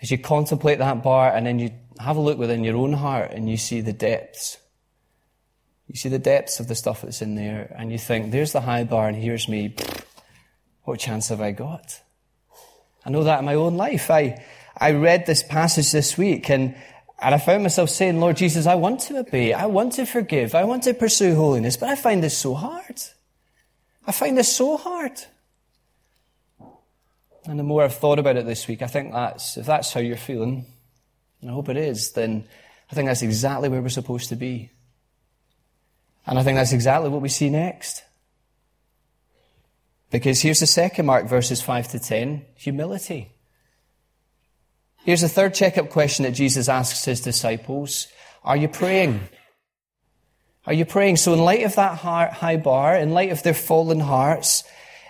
As 0.00 0.10
you 0.10 0.18
contemplate 0.18 0.78
that 0.78 1.02
bar 1.02 1.34
and 1.34 1.46
then 1.46 1.58
you 1.58 1.72
have 1.98 2.16
a 2.16 2.20
look 2.20 2.38
within 2.38 2.62
your 2.62 2.76
own 2.76 2.92
heart 2.92 3.32
and 3.32 3.50
you 3.50 3.56
see 3.56 3.80
the 3.80 3.92
depths. 3.92 4.58
You 5.88 5.96
see 5.96 6.10
the 6.10 6.18
depths 6.18 6.60
of 6.60 6.68
the 6.68 6.74
stuff 6.74 7.02
that's 7.02 7.22
in 7.22 7.34
there 7.34 7.74
and 7.76 7.90
you 7.90 7.98
think, 7.98 8.30
there's 8.30 8.52
the 8.52 8.60
high 8.60 8.84
bar 8.84 9.08
and 9.08 9.16
here's 9.16 9.48
me. 9.48 9.74
What 10.84 11.00
chance 11.00 11.28
have 11.28 11.40
I 11.40 11.50
got? 11.50 12.00
I 13.08 13.10
know 13.10 13.24
that 13.24 13.38
in 13.38 13.46
my 13.46 13.54
own 13.54 13.78
life. 13.78 14.10
I, 14.10 14.44
I 14.76 14.90
read 14.90 15.24
this 15.24 15.42
passage 15.42 15.92
this 15.92 16.18
week 16.18 16.50
and, 16.50 16.74
and 17.18 17.34
I 17.34 17.38
found 17.38 17.62
myself 17.62 17.88
saying, 17.88 18.20
Lord 18.20 18.36
Jesus, 18.36 18.66
I 18.66 18.74
want 18.74 19.00
to 19.00 19.20
obey. 19.20 19.54
I 19.54 19.64
want 19.64 19.94
to 19.94 20.04
forgive. 20.04 20.54
I 20.54 20.64
want 20.64 20.82
to 20.82 20.92
pursue 20.92 21.34
holiness, 21.34 21.78
but 21.78 21.88
I 21.88 21.94
find 21.94 22.22
this 22.22 22.36
so 22.36 22.52
hard. 22.52 23.00
I 24.06 24.12
find 24.12 24.36
this 24.36 24.54
so 24.54 24.76
hard. 24.76 25.18
And 27.46 27.58
the 27.58 27.62
more 27.62 27.82
I've 27.82 27.94
thought 27.94 28.18
about 28.18 28.36
it 28.36 28.44
this 28.44 28.68
week, 28.68 28.82
I 28.82 28.88
think 28.88 29.14
that's, 29.14 29.56
if 29.56 29.64
that's 29.64 29.90
how 29.90 30.00
you're 30.00 30.18
feeling, 30.18 30.66
and 31.40 31.50
I 31.50 31.54
hope 31.54 31.70
it 31.70 31.78
is, 31.78 32.12
then 32.12 32.46
I 32.92 32.94
think 32.94 33.06
that's 33.06 33.22
exactly 33.22 33.70
where 33.70 33.80
we're 33.80 33.88
supposed 33.88 34.28
to 34.28 34.36
be. 34.36 34.68
And 36.26 36.38
I 36.38 36.42
think 36.42 36.56
that's 36.56 36.74
exactly 36.74 37.08
what 37.08 37.22
we 37.22 37.30
see 37.30 37.48
next. 37.48 38.04
Because 40.10 40.40
here's 40.40 40.60
the 40.60 40.66
second 40.66 41.06
mark, 41.06 41.26
verses 41.26 41.60
5 41.60 41.88
to 41.88 41.98
10 41.98 42.44
humility. 42.54 43.32
Here's 45.04 45.22
a 45.22 45.28
third 45.28 45.54
checkup 45.54 45.90
question 45.90 46.24
that 46.24 46.32
Jesus 46.32 46.68
asks 46.68 47.04
his 47.04 47.20
disciples 47.20 48.08
Are 48.44 48.56
you 48.56 48.68
praying? 48.68 49.20
Are 50.66 50.72
you 50.72 50.84
praying? 50.84 51.16
So, 51.16 51.32
in 51.32 51.40
light 51.40 51.64
of 51.64 51.76
that 51.76 51.98
high 51.98 52.56
bar, 52.56 52.96
in 52.96 53.12
light 53.12 53.32
of 53.32 53.42
their 53.42 53.54
fallen 53.54 54.00
hearts, 54.00 54.64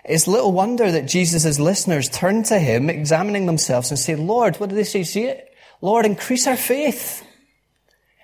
it's 0.04 0.28
little 0.28 0.52
wonder 0.52 0.90
that 0.90 1.06
Jesus' 1.06 1.58
listeners 1.58 2.08
turn 2.08 2.42
to 2.44 2.58
him, 2.58 2.88
examining 2.88 3.46
themselves, 3.46 3.90
and 3.90 3.98
say, 3.98 4.14
Lord, 4.14 4.56
what 4.56 4.68
do 4.70 4.76
they 4.76 4.84
say? 4.84 5.02
See 5.02 5.24
it? 5.24 5.52
Lord, 5.80 6.06
increase 6.06 6.46
our 6.46 6.56
faith. 6.56 7.24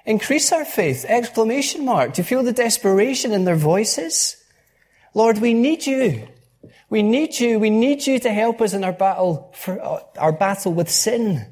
Increase 0.06 0.52
our 0.52 0.64
faith! 0.64 1.06
Exclamation 1.08 1.84
mark. 1.84 2.14
Do 2.14 2.20
you 2.20 2.24
feel 2.24 2.42
the 2.42 2.52
desperation 2.52 3.32
in 3.32 3.44
their 3.44 3.56
voices? 3.56 4.36
Lord, 5.14 5.38
we 5.38 5.54
need 5.54 5.86
you. 5.86 6.28
We 6.94 7.02
need 7.02 7.40
you. 7.40 7.58
We 7.58 7.70
need 7.70 8.06
you 8.06 8.20
to 8.20 8.30
help 8.30 8.60
us 8.60 8.72
in 8.72 8.84
our 8.84 8.92
battle 8.92 9.50
for 9.52 9.82
uh, 9.82 9.98
our 10.16 10.30
battle 10.30 10.72
with 10.72 10.88
sin. 10.88 11.44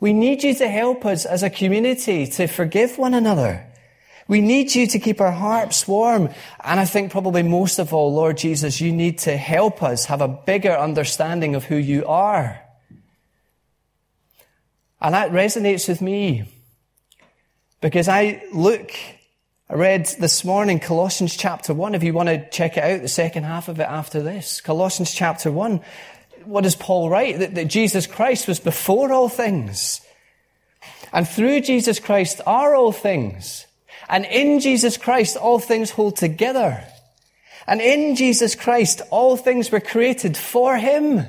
We 0.00 0.12
need 0.12 0.42
you 0.42 0.52
to 0.52 0.66
help 0.66 1.06
us 1.06 1.24
as 1.24 1.44
a 1.44 1.48
community 1.48 2.26
to 2.26 2.48
forgive 2.48 2.98
one 2.98 3.14
another. 3.14 3.72
We 4.26 4.40
need 4.40 4.74
you 4.74 4.88
to 4.88 4.98
keep 4.98 5.20
our 5.20 5.30
hearts 5.30 5.86
warm. 5.86 6.28
And 6.58 6.80
I 6.80 6.86
think 6.86 7.12
probably 7.12 7.44
most 7.44 7.78
of 7.78 7.94
all, 7.94 8.12
Lord 8.12 8.36
Jesus, 8.36 8.80
you 8.80 8.90
need 8.90 9.18
to 9.18 9.36
help 9.36 9.80
us 9.80 10.06
have 10.06 10.20
a 10.20 10.26
bigger 10.26 10.76
understanding 10.76 11.54
of 11.54 11.62
who 11.62 11.76
you 11.76 12.04
are. 12.06 12.60
And 15.00 15.14
that 15.14 15.30
resonates 15.30 15.86
with 15.86 16.02
me 16.02 16.50
because 17.80 18.08
I 18.08 18.42
look, 18.52 18.90
I 19.70 19.76
read 19.76 20.04
this 20.18 20.44
morning 20.44 20.78
Colossians 20.78 21.34
chapter 21.34 21.72
1. 21.72 21.94
If 21.94 22.02
you 22.02 22.12
want 22.12 22.28
to 22.28 22.46
check 22.50 22.76
it 22.76 22.84
out, 22.84 23.00
the 23.00 23.08
second 23.08 23.44
half 23.44 23.68
of 23.68 23.80
it 23.80 23.88
after 23.88 24.22
this. 24.22 24.60
Colossians 24.60 25.14
chapter 25.14 25.50
1. 25.50 25.80
What 26.44 26.64
does 26.64 26.76
Paul 26.76 27.08
write? 27.08 27.38
That, 27.38 27.54
that 27.54 27.68
Jesus 27.68 28.06
Christ 28.06 28.46
was 28.46 28.60
before 28.60 29.10
all 29.10 29.30
things. 29.30 30.02
And 31.14 31.26
through 31.26 31.62
Jesus 31.62 31.98
Christ 31.98 32.42
are 32.46 32.74
all 32.74 32.92
things. 32.92 33.66
And 34.06 34.26
in 34.26 34.60
Jesus 34.60 34.98
Christ, 34.98 35.38
all 35.38 35.58
things 35.58 35.90
hold 35.90 36.16
together. 36.16 36.86
And 37.66 37.80
in 37.80 38.16
Jesus 38.16 38.54
Christ, 38.54 39.00
all 39.10 39.38
things 39.38 39.72
were 39.72 39.80
created 39.80 40.36
for 40.36 40.76
Him. 40.76 41.24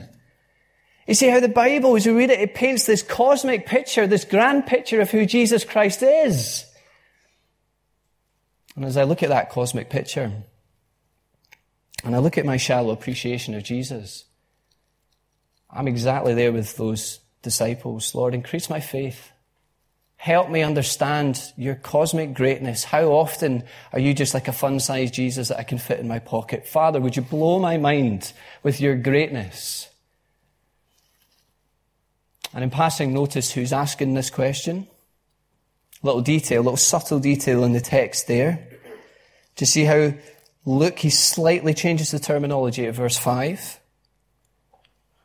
You 1.08 1.14
see 1.14 1.30
how 1.30 1.40
the 1.40 1.48
Bible, 1.48 1.96
as 1.96 2.06
you 2.06 2.18
read 2.18 2.32
it, 2.32 2.42
it 2.42 2.54
paints 2.54 2.86
this 2.86 3.02
cosmic 3.02 3.66
picture, 3.66 4.08
this 4.08 4.26
grand 4.26 4.66
picture 4.66 5.00
of 5.00 5.10
who 5.10 5.26
Jesus 5.26 5.64
Christ 5.64 6.04
is. 6.04 6.66
And 8.76 8.86
as 8.86 8.98
I 8.98 9.04
look 9.04 9.24
at 9.24 9.30
that 9.30 9.50
cosmic 9.50 9.90
picture, 9.90 10.32
and 12.04 12.16
I 12.16 12.20
look 12.20 12.38
at 12.38 12.46
my 12.46 12.58
shallow 12.58 12.92
appreciation 12.92 13.56
of 13.56 13.64
Jesus, 13.64 14.26
I'm 15.70 15.88
exactly 15.88 16.34
there 16.34 16.52
with 16.52 16.76
those 16.78 17.20
disciples. 17.42 18.14
Lord, 18.14 18.34
increase 18.34 18.70
my 18.70 18.80
faith. 18.80 19.32
Help 20.18 20.50
me 20.50 20.62
understand 20.62 21.42
your 21.58 21.76
cosmic 21.76 22.34
greatness. 22.34 22.84
How 22.84 23.06
often 23.08 23.64
are 23.94 24.00
you 24.00 24.14
just 24.14 24.34
like 24.34 24.48
a 24.48 24.54
fun 24.54 24.80
sized 24.80 25.14
Jesus 25.14 25.50
that 25.50 25.60
I 25.60 25.64
can 25.64 25.78
fit 25.78 26.00
in 26.00 26.08
my 26.08 26.20
pocket? 26.20 26.68
Father, 26.68 27.00
would 27.00 27.16
you 27.16 27.22
blow 27.22 27.60
my 27.60 27.78
mind 27.78 28.34
with 28.64 28.82
your 28.82 28.96
greatness? 28.96 29.88
And 32.54 32.64
in 32.64 32.70
passing, 32.70 33.14
notice 33.14 33.52
who's 33.52 33.74
asking 33.74 34.14
this 34.14 34.30
question. 34.30 34.88
Little 36.04 36.22
detail, 36.22 36.62
little 36.62 36.78
subtle 36.78 37.20
detail 37.20 37.64
in 37.64 37.74
the 37.74 37.82
text 37.82 38.28
there. 38.28 38.68
To 39.58 39.66
see 39.66 39.86
how 39.86 40.14
Luke, 40.66 41.00
he 41.00 41.10
slightly 41.10 41.74
changes 41.74 42.12
the 42.12 42.20
terminology 42.20 42.86
at 42.86 42.96
verse 42.96 43.18
5. 43.18 43.80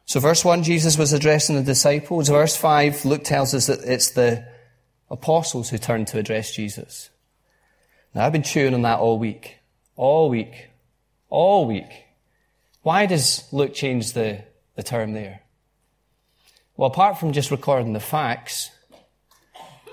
So 0.07 0.21
verse 0.21 0.45
1, 0.45 0.63
Jesus 0.65 0.99
was 0.99 1.13
addressing 1.13 1.57
the 1.57 1.63
disciples. 1.63 2.29
Verse 2.29 2.57
5, 2.57 3.05
Luke 3.05 3.25
tells 3.25 3.55
us 3.55 3.67
that 3.67 3.81
it's 3.85 4.11
the 4.11 4.47
apostles 5.11 5.71
who 5.71 5.79
turn 5.79 6.05
to 6.07 6.19
address 6.19 6.55
Jesus. 6.55 7.11
Now 8.15 8.27
I've 8.27 8.33
been 8.33 8.43
chewing 8.43 8.75
on 8.75 8.83
that 8.83 8.99
all 8.99 9.19
week. 9.19 9.59
All 9.97 10.29
week. 10.29 10.69
All 11.29 11.67
week. 11.67 12.07
Why 12.83 13.07
does 13.07 13.45
Luke 13.53 13.75
change 13.75 14.13
the, 14.13 14.43
the 14.75 14.83
term 14.83 15.13
there? 15.13 15.43
Well, 16.77 16.91
apart 16.91 17.19
from 17.19 17.33
just 17.33 17.51
recording 17.51 17.93
the 17.93 18.01
facts, 18.01 18.71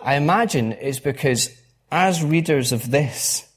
I 0.04 0.16
imagine 0.16 0.74
it's 0.74 1.00
because 1.00 1.50
as 1.92 2.24
readers 2.24 2.72
of 2.72 2.92
this, 2.92 3.48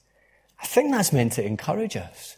I 0.63 0.67
think 0.67 0.91
that's 0.91 1.13
meant 1.13 1.33
to 1.33 1.45
encourage 1.45 1.97
us. 1.97 2.37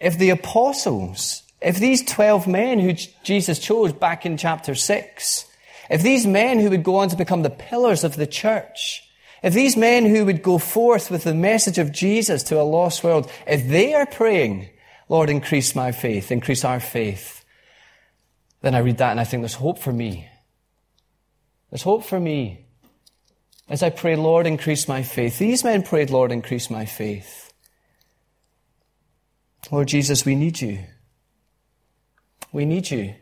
If 0.00 0.18
the 0.18 0.30
apostles, 0.30 1.42
if 1.60 1.78
these 1.78 2.04
12 2.04 2.46
men 2.46 2.78
who 2.78 2.94
Jesus 3.22 3.58
chose 3.58 3.92
back 3.92 4.26
in 4.26 4.36
chapter 4.36 4.74
6, 4.74 5.46
if 5.90 6.02
these 6.02 6.26
men 6.26 6.58
who 6.58 6.70
would 6.70 6.82
go 6.82 6.96
on 6.96 7.08
to 7.10 7.16
become 7.16 7.42
the 7.42 7.50
pillars 7.50 8.04
of 8.04 8.16
the 8.16 8.26
church, 8.26 9.02
if 9.42 9.52
these 9.52 9.76
men 9.76 10.06
who 10.06 10.24
would 10.24 10.42
go 10.42 10.58
forth 10.58 11.10
with 11.10 11.24
the 11.24 11.34
message 11.34 11.78
of 11.78 11.92
Jesus 11.92 12.42
to 12.44 12.60
a 12.60 12.62
lost 12.62 13.04
world, 13.04 13.30
if 13.46 13.68
they 13.68 13.94
are 13.94 14.06
praying, 14.06 14.70
Lord, 15.08 15.28
increase 15.28 15.74
my 15.74 15.92
faith, 15.92 16.32
increase 16.32 16.64
our 16.64 16.80
faith, 16.80 17.44
then 18.62 18.74
I 18.74 18.78
read 18.78 18.96
that 18.98 19.10
and 19.10 19.20
I 19.20 19.24
think 19.24 19.42
there's 19.42 19.54
hope 19.54 19.78
for 19.78 19.92
me. 19.92 20.28
There's 21.70 21.82
hope 21.82 22.04
for 22.04 22.18
me. 22.18 22.63
As 23.68 23.82
I 23.82 23.90
pray, 23.90 24.14
Lord, 24.16 24.46
increase 24.46 24.86
my 24.88 25.02
faith. 25.02 25.38
These 25.38 25.64
men 25.64 25.82
prayed, 25.82 26.10
Lord, 26.10 26.32
increase 26.32 26.68
my 26.68 26.84
faith. 26.84 27.52
Lord 29.70 29.88
Jesus, 29.88 30.26
we 30.26 30.34
need 30.34 30.60
you. 30.60 30.80
We 32.52 32.66
need 32.66 32.90
you. 32.90 33.14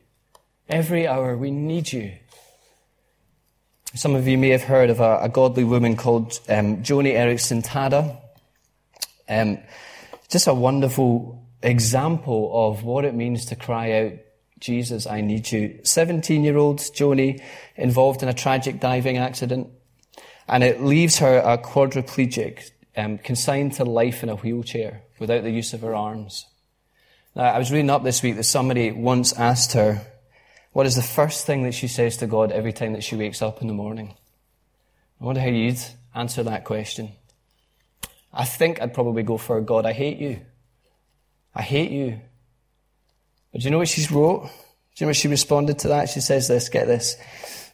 Every 0.68 1.07
hour, 1.07 1.37
we 1.37 1.50
need 1.50 1.92
you. 1.92 2.12
Some 3.94 4.14
of 4.14 4.26
you 4.26 4.37
may 4.37 4.48
have 4.48 4.62
heard 4.62 4.90
of 4.90 5.00
a, 5.00 5.18
a 5.22 5.28
godly 5.28 5.64
woman 5.64 5.96
called 5.96 6.40
um, 6.48 6.78
Joni 6.83 7.14
Eareckson 7.14 7.64
Tada. 7.64 8.16
Um, 9.28 9.59
just 10.28 10.46
a 10.46 10.55
wonderful 10.55 11.46
example 11.62 12.50
of 12.52 12.83
what 12.83 13.05
it 13.05 13.14
means 13.14 13.46
to 13.46 13.57
cry 13.57 13.92
out 13.92 14.12
Jesus, 14.59 15.07
I 15.07 15.20
need 15.20 15.50
you. 15.50 15.81
17 15.83 16.44
year 16.44 16.57
old 16.57 16.78
Joni 16.78 17.42
involved 17.76 18.22
in 18.22 18.28
a 18.28 18.35
tragic 18.35 18.78
diving 18.81 19.18
accident 19.18 19.68
and 20.48 20.62
it 20.62 20.83
leaves 20.83 21.18
her 21.18 21.38
a 21.38 21.59
quadriplegic, 21.59 22.70
um, 22.96 23.18
consigned 23.18 23.74
to 23.74 23.85
life 23.85 24.22
in 24.22 24.28
a 24.28 24.37
wheelchair 24.37 25.02
without 25.18 25.42
the 25.42 25.50
use 25.50 25.72
of 25.72 25.81
her 25.81 25.94
arms. 25.94 26.46
Now, 27.35 27.44
I 27.44 27.59
was 27.59 27.70
reading 27.70 27.90
up 27.90 28.02
this 28.02 28.22
week 28.22 28.37
that 28.37 28.44
somebody 28.44 28.92
once 28.92 29.33
asked 29.33 29.72
her, 29.72 30.02
what 30.72 30.87
is 30.87 30.96
the 30.96 31.02
first 31.02 31.46
thing 31.46 31.62
that 31.64 31.74
she 31.74 31.88
says 31.88 32.16
to 32.18 32.26
God 32.26 32.52
every 32.52 32.72
time 32.72 32.92
that 32.92 33.05
she 33.05 33.16
wakes 33.16 33.42
up 33.42 33.61
in 33.61 33.68
the 33.68 33.74
morning? 33.74 34.14
I 35.20 35.24
wonder 35.24 35.40
how 35.40 35.48
you'd 35.48 35.78
answer 36.14 36.42
that 36.42 36.64
question. 36.64 37.12
I 38.33 38.44
think 38.44 38.81
I'd 38.81 38.94
probably 38.94 39.22
go 39.22 39.37
for 39.37 39.61
God, 39.61 39.87
I 39.87 39.92
hate 39.92 40.18
you. 40.18 40.40
I 41.55 41.62
hate 41.62 41.90
you. 41.90 42.18
But 43.52 43.61
do 43.61 43.64
you 43.66 43.70
know 43.70 43.78
what 43.78 43.88
she 43.88 44.07
wrote? 44.12 44.44
Do 44.44 44.50
you 44.96 45.07
know 45.07 45.11
what 45.11 45.16
she 45.16 45.28
responded 45.28 45.78
to 45.81 45.88
that? 45.88 46.09
She 46.09 46.20
says 46.20 46.48
this, 46.48 46.68
get 46.68 46.87
this. 46.87 47.16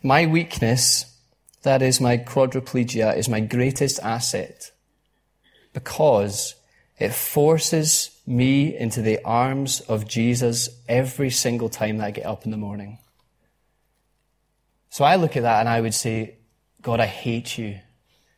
My 0.03 0.27
weakness 0.27 1.05
That 1.63 1.83
is 1.83 2.01
my 2.01 2.19
quadriplegia 2.19 3.17
is 3.17 3.29
my 3.29 3.41
greatest 3.41 3.99
asset 4.01 4.71
because 5.73 6.55
it 6.99 7.13
forces 7.13 8.11
me 8.27 8.77
into 8.77 9.03
the 9.03 9.21
arms 9.25 9.81
of 9.81 10.07
Jesus 10.07 10.69
every 10.89 11.31
single 11.31 11.69
time 11.69 11.99
that 11.99 12.07
I 12.07 12.11
get 12.11 12.27
up 12.27 12.45
in 12.45 12.51
the 12.51 12.57
morning. 12.57 12.99
So 14.91 15.05
I 15.05 15.17
look 15.17 15.37
at 15.37 15.43
that 15.43 15.61
and 15.61 15.69
I 15.69 15.81
would 15.81 15.95
say, 15.95 16.39
God, 16.83 17.01
I 17.01 17.07
hate 17.07 17.59
you. 17.59 17.79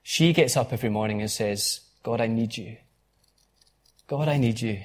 She 0.02 0.32
gets 0.32 0.56
up 0.56 0.72
every 0.72 0.90
morning 0.90 1.20
and 1.20 1.30
says, 1.30 1.80
God, 2.02 2.20
I 2.20 2.26
need 2.26 2.56
you. 2.56 2.76
God, 4.06 4.28
I 4.28 4.38
need 4.38 4.60
you. 4.60 4.80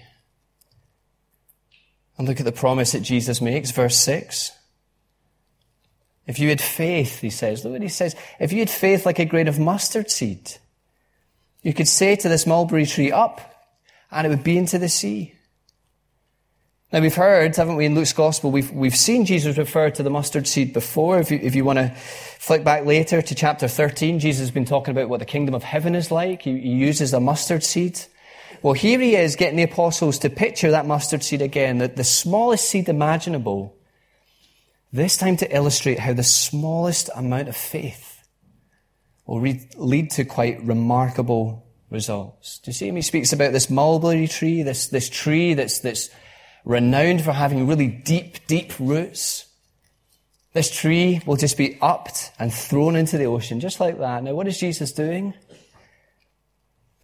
And 2.18 2.28
look 2.28 2.40
at 2.40 2.46
the 2.46 2.52
promise 2.52 2.92
that 2.92 3.02
Jesus 3.02 3.42
makes, 3.42 3.72
verse 3.72 3.98
6. 3.98 4.52
If 6.28 6.40
you 6.40 6.50
had 6.50 6.62
faith, 6.62 7.22
he 7.22 7.30
says, 7.30 7.64
look 7.64 7.74
what 7.74 7.82
he 7.82 7.88
says, 7.88 8.16
if 8.40 8.52
you 8.52 8.60
had 8.60 8.70
faith 8.70 9.06
like 9.06 9.20
a 9.20 9.26
grain 9.26 9.48
of 9.48 9.60
mustard 9.60 10.10
seed, 10.10 10.54
you 11.62 11.74
could 11.74 11.88
say 11.88 12.16
to 12.16 12.30
this 12.30 12.48
mulberry 12.48 12.86
tree, 12.86 13.12
up, 13.12 13.42
and 14.12 14.26
it 14.26 14.30
would 14.30 14.44
be 14.44 14.58
into 14.58 14.80
the 14.80 14.90
sea. 14.90 15.36
Now 16.92 17.02
we've 17.02 17.16
heard, 17.16 17.56
haven't 17.56 17.76
we, 17.76 17.86
in 17.86 17.96
Luke's 17.96 18.14
gospel, 18.14 18.52
we've, 18.52 18.72
we've 18.72 18.96
seen 18.96 19.26
Jesus 19.26 19.58
refer 19.58 19.90
to 19.90 20.04
the 20.04 20.10
mustard 20.10 20.48
seed 20.48 20.72
before. 20.72 21.20
If 21.20 21.32
you, 21.32 21.40
if 21.42 21.54
you 21.56 21.66
want 21.66 21.80
to 21.80 21.90
flick 21.90 22.64
back 22.64 22.86
later 22.86 23.22
to 23.22 23.36
chapter 23.36 23.68
13, 23.68 24.20
Jesus 24.20 24.42
has 24.42 24.52
been 24.52 24.66
talking 24.66 24.92
about 24.92 25.10
what 25.10 25.20
the 25.20 25.26
kingdom 25.26 25.56
of 25.56 25.64
heaven 25.64 25.96
is 25.96 26.12
like. 26.12 26.44
He, 26.44 26.60
he 26.60 26.70
uses 26.70 27.14
a 27.14 27.20
mustard 27.20 27.64
seed. 27.64 28.00
Well, 28.62 28.74
here 28.74 29.00
he 29.00 29.16
is 29.16 29.36
getting 29.36 29.58
the 29.58 29.64
apostles 29.64 30.20
to 30.20 30.30
picture 30.30 30.72
that 30.72 30.86
mustard 30.86 31.24
seed 31.24 31.42
again, 31.42 31.80
the, 31.80 31.88
the 31.88 32.04
smallest 32.04 32.70
seed 32.70 32.88
imaginable. 32.88 33.76
This 34.96 35.18
time 35.18 35.36
to 35.38 35.54
illustrate 35.54 36.00
how 36.00 36.14
the 36.14 36.24
smallest 36.24 37.10
amount 37.14 37.50
of 37.50 37.58
faith 37.58 38.24
will 39.26 39.42
lead 39.76 40.12
to 40.12 40.24
quite 40.24 40.64
remarkable 40.64 41.68
results. 41.90 42.60
Do 42.60 42.70
you 42.70 42.74
see 42.74 42.88
him? 42.88 42.96
He 42.96 43.02
speaks 43.02 43.34
about 43.34 43.52
this 43.52 43.70
mulberry 43.70 44.30
tree, 44.30 44.64
this, 44.64 44.88
this 44.88 45.10
tree 45.10 45.54
that's, 45.54 45.80
that's 45.80 46.10
renowned 46.64 47.26
for 47.26 47.34
having 47.34 47.68
really 47.68 47.90
deep, 47.90 48.48
deep 48.48 48.72
roots. 48.80 49.48
This 50.54 50.74
tree 50.74 51.20
will 51.26 51.36
just 51.36 51.58
be 51.58 51.78
upped 51.82 52.32
and 52.40 52.54
thrown 52.54 52.96
into 52.96 53.18
the 53.18 53.26
ocean, 53.26 53.60
just 53.60 53.82
like 53.82 54.00
that. 54.00 54.24
Now, 54.24 54.34
what 54.34 54.48
is 54.48 54.58
Jesus 54.58 54.94
doing? 54.94 55.34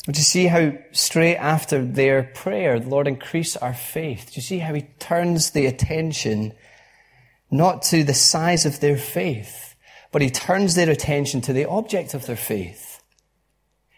Do 0.05 0.17
you 0.17 0.23
see 0.23 0.47
how 0.47 0.77
straight 0.93 1.35
after 1.35 1.83
their 1.83 2.23
prayer, 2.23 2.79
the 2.79 2.87
Lord 2.87 3.09
increase 3.09 3.57
our 3.57 3.73
faith? 3.73 4.27
Do 4.31 4.35
you 4.35 4.43
see 4.43 4.59
how 4.59 4.73
he 4.73 4.83
turns 4.97 5.51
the 5.51 5.65
attention 5.65 6.53
not 7.51 7.83
to 7.83 8.03
the 8.03 8.13
size 8.13 8.65
of 8.65 8.79
their 8.79 8.97
faith, 8.97 9.75
but 10.11 10.21
he 10.21 10.29
turns 10.29 10.75
their 10.75 10.89
attention 10.89 11.41
to 11.41 11.53
the 11.53 11.67
object 11.67 12.13
of 12.13 12.25
their 12.25 12.35
faith? 12.35 12.91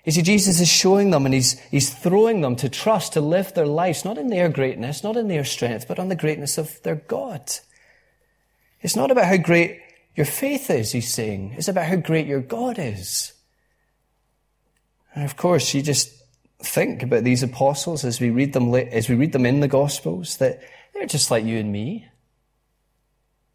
You 0.06 0.12
see, 0.12 0.22
Jesus 0.22 0.60
is 0.60 0.68
showing 0.68 1.12
them 1.12 1.26
and 1.26 1.34
he's, 1.34 1.58
he's 1.70 1.94
throwing 1.94 2.42
them 2.42 2.58
to 2.58 2.68
trust, 2.68 3.14
to 3.14 3.22
live 3.22 3.54
their 3.54 3.66
lives, 3.66 4.04
not 4.04 4.18
in 4.18 4.28
their 4.28 4.50
greatness, 4.50 5.04
not 5.04 5.16
in 5.16 5.30
their 5.30 5.46
strength, 5.46 5.88
but 5.88 6.00
on 6.00 6.10
the 6.10 6.16
greatness 6.16 6.58
of 6.58 6.82
their 6.84 6.96
God. 6.96 7.50
It's 8.82 8.98
not 8.98 9.12
about 9.12 9.28
how 9.28 9.38
great 9.38 9.80
your 10.16 10.26
faith 10.26 10.70
is, 10.70 10.92
he's 10.92 11.14
saying. 11.14 11.56
It's 11.58 11.70
about 11.70 11.86
how 11.86 11.96
great 11.96 12.28
your 12.28 12.42
God 12.42 12.78
is. 12.78 13.32
And 15.16 15.24
of 15.24 15.38
course, 15.38 15.74
you 15.74 15.82
just 15.82 16.12
think 16.62 17.02
about 17.02 17.24
these 17.24 17.44
apostles 17.44 18.04
as 18.04 18.20
we 18.20 18.30
read 18.30 18.52
them, 18.52 18.74
as 18.76 19.08
we 19.08 19.16
read 19.16 19.32
them 19.32 19.46
in 19.46 19.62
the 19.62 19.68
Gospels, 19.68 20.38
that 20.38 20.62
they're 20.94 21.06
just 21.06 21.32
like 21.32 21.46
you 21.46 21.60
and 21.60 21.72
me. 21.72 22.08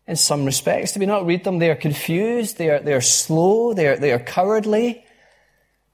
In 0.09 0.17
some 0.17 0.47
respects, 0.47 0.93
do 0.93 1.01
we 1.01 1.07
not 1.07 1.27
read 1.27 1.45
them? 1.45 1.59
They 1.59 1.71
are 1.71 1.77
confused, 1.77 2.57
they 2.57 2.71
are, 2.71 2.81
they 2.81 2.95
are 2.95 3.01
slow, 3.03 3.75
they 3.75 3.87
are, 3.87 3.97
they 3.97 4.11
are 4.11 4.19
cowardly 4.19 5.05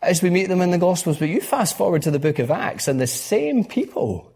as 0.00 0.22
we 0.22 0.30
meet 0.30 0.46
them 0.46 0.60
in 0.60 0.70
the 0.70 0.78
Gospels. 0.78 1.18
But 1.18 1.28
you 1.28 1.40
fast 1.40 1.76
forward 1.76 2.02
to 2.02 2.12
the 2.12 2.20
book 2.20 2.38
of 2.38 2.50
Acts 2.50 2.86
and 2.86 3.00
the 3.00 3.08
same 3.08 3.64
people. 3.64 4.32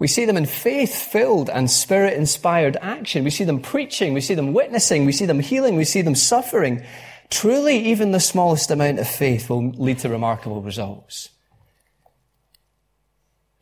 We 0.00 0.08
see 0.08 0.24
them 0.24 0.36
in 0.36 0.46
faith 0.46 0.96
filled 0.96 1.48
and 1.48 1.70
spirit 1.70 2.14
inspired 2.14 2.76
action. 2.80 3.22
We 3.22 3.30
see 3.30 3.44
them 3.44 3.60
preaching. 3.60 4.14
We 4.14 4.20
see 4.20 4.34
them 4.34 4.52
witnessing. 4.52 5.04
We 5.04 5.12
see 5.12 5.26
them 5.26 5.38
healing. 5.38 5.76
We 5.76 5.84
see 5.84 6.02
them 6.02 6.16
suffering. 6.16 6.84
Truly, 7.30 7.78
even 7.86 8.10
the 8.10 8.18
smallest 8.18 8.72
amount 8.72 8.98
of 8.98 9.06
faith 9.06 9.48
will 9.48 9.70
lead 9.70 10.00
to 10.00 10.08
remarkable 10.08 10.60
results. 10.60 11.28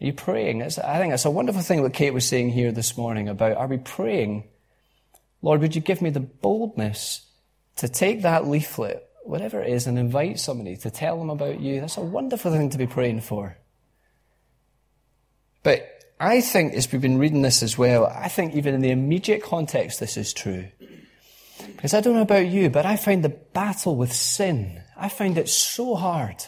Are 0.00 0.06
you 0.06 0.14
praying? 0.14 0.62
I 0.62 0.68
think 0.70 1.12
that's 1.12 1.26
a 1.26 1.30
wonderful 1.30 1.60
thing 1.60 1.82
what 1.82 1.92
Kate 1.92 2.14
was 2.14 2.26
saying 2.26 2.52
here 2.52 2.72
this 2.72 2.96
morning 2.96 3.28
about 3.28 3.58
are 3.58 3.66
we 3.66 3.76
praying, 3.76 4.44
Lord, 5.42 5.60
would 5.60 5.74
you 5.74 5.80
give 5.80 6.02
me 6.02 6.10
the 6.10 6.20
boldness 6.20 7.26
to 7.76 7.88
take 7.88 8.22
that 8.22 8.46
leaflet, 8.46 9.08
whatever 9.24 9.62
it 9.62 9.72
is, 9.72 9.86
and 9.86 9.98
invite 9.98 10.38
somebody 10.38 10.76
to 10.78 10.90
tell 10.90 11.18
them 11.18 11.30
about 11.30 11.60
you? 11.60 11.80
That's 11.80 11.96
a 11.96 12.02
wonderful 12.02 12.52
thing 12.52 12.70
to 12.70 12.78
be 12.78 12.86
praying 12.86 13.22
for. 13.22 13.56
But 15.62 15.86
I 16.18 16.40
think, 16.40 16.74
as 16.74 16.90
we've 16.90 17.00
been 17.00 17.18
reading 17.18 17.42
this 17.42 17.62
as 17.62 17.78
well, 17.78 18.06
I 18.06 18.28
think 18.28 18.54
even 18.54 18.74
in 18.74 18.82
the 18.82 18.90
immediate 18.90 19.42
context, 19.42 20.00
this 20.00 20.16
is 20.16 20.32
true. 20.32 20.68
Because 21.66 21.94
I 21.94 22.00
don't 22.00 22.14
know 22.14 22.22
about 22.22 22.46
you, 22.46 22.68
but 22.70 22.86
I 22.86 22.96
find 22.96 23.24
the 23.24 23.30
battle 23.30 23.96
with 23.96 24.12
sin, 24.12 24.82
I 24.96 25.08
find 25.08 25.38
it 25.38 25.48
so 25.48 25.94
hard. 25.94 26.44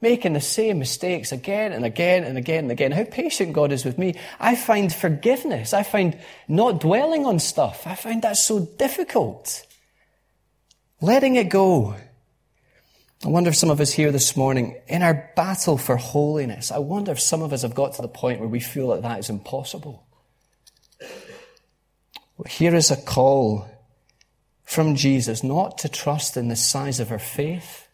Making 0.00 0.34
the 0.34 0.40
same 0.40 0.78
mistakes 0.78 1.32
again 1.32 1.72
and 1.72 1.84
again 1.84 2.22
and 2.22 2.38
again 2.38 2.64
and 2.64 2.70
again. 2.70 2.92
How 2.92 3.04
patient 3.04 3.52
God 3.52 3.72
is 3.72 3.84
with 3.84 3.98
me. 3.98 4.14
I 4.38 4.54
find 4.54 4.92
forgiveness. 4.92 5.74
I 5.74 5.82
find 5.82 6.16
not 6.46 6.80
dwelling 6.80 7.26
on 7.26 7.40
stuff. 7.40 7.86
I 7.86 7.96
find 7.96 8.22
that 8.22 8.36
so 8.36 8.60
difficult. 8.60 9.66
Letting 11.00 11.36
it 11.36 11.48
go. 11.48 11.96
I 13.24 13.28
wonder 13.28 13.50
if 13.50 13.56
some 13.56 13.70
of 13.70 13.80
us 13.80 13.92
here 13.92 14.12
this 14.12 14.36
morning, 14.36 14.76
in 14.86 15.02
our 15.02 15.32
battle 15.34 15.76
for 15.76 15.96
holiness, 15.96 16.70
I 16.70 16.78
wonder 16.78 17.10
if 17.10 17.20
some 17.20 17.42
of 17.42 17.52
us 17.52 17.62
have 17.62 17.74
got 17.74 17.94
to 17.94 18.02
the 18.02 18.08
point 18.08 18.38
where 18.38 18.48
we 18.48 18.60
feel 18.60 18.90
that 18.90 19.02
that 19.02 19.18
is 19.18 19.28
impossible. 19.28 20.06
Well, 22.36 22.46
here 22.48 22.76
is 22.76 22.92
a 22.92 22.96
call 22.96 23.68
from 24.64 24.94
Jesus 24.94 25.42
not 25.42 25.78
to 25.78 25.88
trust 25.88 26.36
in 26.36 26.46
the 26.46 26.54
size 26.54 27.00
of 27.00 27.10
our 27.10 27.18
faith, 27.18 27.87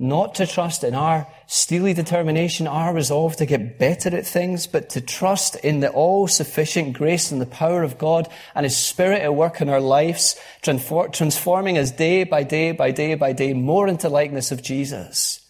not 0.00 0.34
to 0.36 0.46
trust 0.46 0.82
in 0.82 0.94
our 0.94 1.26
steely 1.46 1.92
determination, 1.92 2.66
our 2.66 2.94
resolve 2.94 3.36
to 3.36 3.44
get 3.44 3.78
better 3.78 4.16
at 4.16 4.26
things, 4.26 4.66
but 4.66 4.88
to 4.88 5.00
trust 5.00 5.56
in 5.56 5.80
the 5.80 5.90
all 5.90 6.26
sufficient 6.26 6.94
grace 6.94 7.30
and 7.30 7.38
the 7.38 7.44
power 7.44 7.82
of 7.82 7.98
God 7.98 8.26
and 8.54 8.64
His 8.64 8.74
Spirit 8.74 9.20
at 9.20 9.34
work 9.34 9.60
in 9.60 9.68
our 9.68 9.80
lives, 9.80 10.40
transforming 10.62 11.76
us 11.76 11.90
day 11.90 12.24
by 12.24 12.42
day 12.42 12.72
by 12.72 12.90
day 12.92 13.14
by 13.14 13.34
day 13.34 13.52
more 13.52 13.86
into 13.88 14.08
likeness 14.08 14.50
of 14.50 14.62
Jesus. 14.62 15.46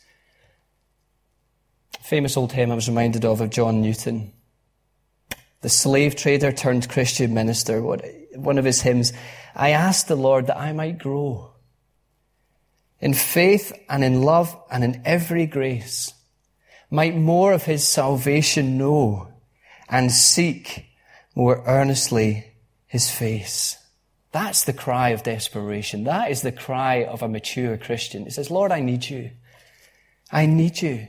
Famous 2.03 2.37
old 2.37 2.51
hymn 2.51 2.73
I 2.73 2.75
was 2.75 2.89
reminded 2.89 3.25
of 3.25 3.41
of 3.41 3.51
John 3.51 3.81
Newton. 3.81 4.33
The 5.61 5.69
slave 5.69 6.17
trader 6.17 6.51
turned 6.51 6.89
Christian 6.89 7.35
minister. 7.35 7.81
One 8.35 8.59
of 8.59 8.65
his 8.65 8.83
hymns, 8.83 9.13
I 9.55 9.71
asked 9.71 10.09
the 10.09 10.17
Lord 10.17 10.49
that 10.49 10.59
I 10.59 10.73
might 10.73 10.99
grow 10.99 11.50
in 13.01 13.15
faith 13.15 13.73
and 13.89 14.05
in 14.05 14.23
love 14.23 14.57
and 14.71 14.85
in 14.85 15.03
every 15.05 15.47
grace, 15.47 16.13
might 16.91 17.17
more 17.17 17.53
of 17.53 17.65
his 17.65 17.87
salvation 17.87 18.77
know 18.77 19.29
and 19.89 20.13
seek 20.13 20.87
more 21.35 21.63
earnestly 21.67 22.53
his 22.87 23.11
face. 23.11 23.77
That's 24.33 24.65
the 24.65 24.73
cry 24.73 25.11
of 25.11 25.23
desperation. 25.23 26.05
That 26.05 26.31
is 26.31 26.43
the 26.43 26.53
cry 26.53 27.05
of 27.05 27.23
a 27.23 27.29
mature 27.29 27.77
Christian. 27.77 28.25
He 28.25 28.31
says, 28.31 28.51
Lord, 28.51 28.71
I 28.71 28.81
need 28.81 29.09
you. 29.09 29.31
I 30.31 30.47
need 30.47 30.81
you. 30.83 31.09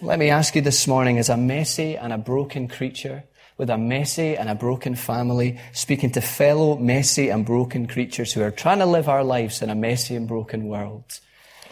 Let 0.00 0.20
me 0.20 0.30
ask 0.30 0.54
you 0.54 0.62
this 0.62 0.86
morning, 0.86 1.18
as 1.18 1.28
a 1.28 1.36
messy 1.36 1.96
and 1.96 2.12
a 2.12 2.18
broken 2.18 2.68
creature, 2.68 3.24
with 3.58 3.68
a 3.68 3.76
messy 3.76 4.36
and 4.36 4.48
a 4.48 4.54
broken 4.54 4.94
family, 4.94 5.58
speaking 5.72 6.12
to 6.12 6.20
fellow 6.20 6.78
messy 6.78 7.28
and 7.28 7.44
broken 7.44 7.86
creatures 7.88 8.32
who 8.32 8.40
are 8.40 8.52
trying 8.52 8.78
to 8.78 8.86
live 8.86 9.08
our 9.08 9.24
lives 9.24 9.60
in 9.60 9.68
a 9.68 9.74
messy 9.74 10.14
and 10.14 10.28
broken 10.28 10.68
world. 10.68 11.20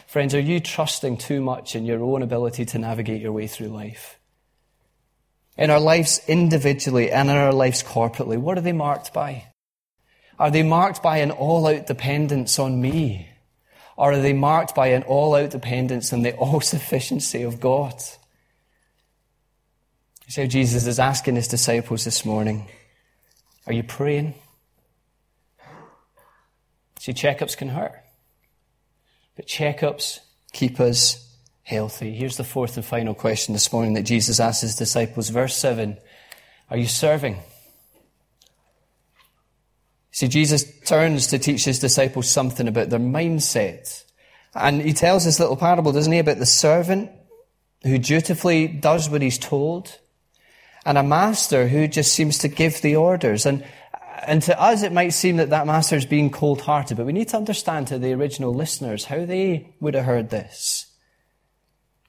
Friends, 0.08 0.34
are 0.34 0.40
you 0.40 0.58
trusting 0.58 1.16
too 1.16 1.40
much 1.40 1.76
in 1.76 1.86
your 1.86 2.02
own 2.02 2.22
ability 2.22 2.64
to 2.66 2.78
navigate 2.78 3.22
your 3.22 3.32
way 3.32 3.46
through 3.46 3.68
life? 3.68 4.18
In 5.56 5.70
our 5.70 5.80
lives 5.80 6.20
individually 6.26 7.10
and 7.10 7.30
in 7.30 7.36
our 7.36 7.52
lives 7.52 7.82
corporately, 7.82 8.36
what 8.36 8.58
are 8.58 8.62
they 8.62 8.72
marked 8.72 9.14
by? 9.14 9.44
Are 10.38 10.50
they 10.50 10.64
marked 10.64 11.02
by 11.02 11.18
an 11.18 11.30
all-out 11.30 11.86
dependence 11.86 12.58
on 12.58 12.80
me? 12.80 13.28
Or 13.96 14.12
are 14.12 14.20
they 14.20 14.34
marked 14.34 14.74
by 14.74 14.88
an 14.88 15.04
all-out 15.04 15.50
dependence 15.50 16.12
on 16.12 16.22
the 16.22 16.34
all-sufficiency 16.36 17.42
of 17.42 17.60
God? 17.60 17.94
How 20.34 20.44
Jesus 20.44 20.86
is 20.86 20.98
asking 20.98 21.36
his 21.36 21.48
disciples 21.48 22.04
this 22.04 22.24
morning, 22.24 22.68
are 23.66 23.72
you 23.72 23.84
praying? 23.84 24.34
See, 26.98 27.12
checkups 27.12 27.56
can 27.56 27.68
hurt. 27.68 28.02
But 29.36 29.46
checkups 29.46 30.18
keep 30.52 30.80
us 30.80 31.36
healthy. 31.62 32.12
Here's 32.12 32.36
the 32.36 32.44
fourth 32.44 32.76
and 32.76 32.84
final 32.84 33.14
question 33.14 33.52
this 33.52 33.72
morning 33.72 33.94
that 33.94 34.02
Jesus 34.02 34.40
asks 34.40 34.62
his 34.62 34.74
disciples. 34.74 35.30
Verse 35.30 35.56
7. 35.56 35.96
Are 36.70 36.76
you 36.76 36.86
serving? 36.86 37.38
See, 40.10 40.28
Jesus 40.28 40.80
turns 40.80 41.28
to 41.28 41.38
teach 41.38 41.64
his 41.64 41.78
disciples 41.78 42.28
something 42.28 42.66
about 42.66 42.90
their 42.90 42.98
mindset. 42.98 44.04
And 44.54 44.82
he 44.82 44.92
tells 44.92 45.24
this 45.24 45.38
little 45.38 45.56
parable, 45.56 45.92
doesn't 45.92 46.12
he, 46.12 46.18
about 46.18 46.38
the 46.38 46.46
servant 46.46 47.10
who 47.84 47.98
dutifully 47.98 48.66
does 48.66 49.08
what 49.08 49.22
he's 49.22 49.38
told 49.38 49.98
and 50.86 50.96
a 50.96 51.02
master 51.02 51.66
who 51.66 51.88
just 51.88 52.12
seems 52.12 52.38
to 52.38 52.48
give 52.48 52.80
the 52.80 52.94
orders. 52.94 53.44
And, 53.44 53.64
and 54.24 54.40
to 54.42 54.58
us, 54.58 54.84
it 54.84 54.92
might 54.92 55.10
seem 55.10 55.36
that 55.38 55.50
that 55.50 55.66
master 55.66 55.96
is 55.96 56.06
being 56.06 56.30
cold 56.30 56.60
hearted, 56.60 56.96
but 56.96 57.06
we 57.06 57.12
need 57.12 57.28
to 57.30 57.36
understand 57.36 57.88
to 57.88 57.98
the 57.98 58.12
original 58.12 58.54
listeners 58.54 59.04
how 59.04 59.26
they 59.26 59.74
would 59.80 59.94
have 59.94 60.04
heard 60.04 60.30
this. 60.30 60.86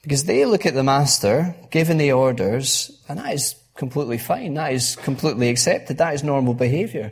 Because 0.04 0.26
they 0.26 0.46
look 0.46 0.68
at 0.68 0.76
the 0.76 0.84
master 0.84 1.56
giving 1.72 1.98
the 1.98 2.12
orders, 2.12 3.04
and 3.10 3.18
that 3.18 3.34
is 3.34 3.56
completely 3.76 4.20
fine. 4.20 4.54
That 4.54 4.74
is 4.74 4.96
completely 4.96 5.50
accepted. 5.50 5.98
That 5.98 6.14
is 6.14 6.24
normal 6.24 6.54
behavior. 6.54 7.12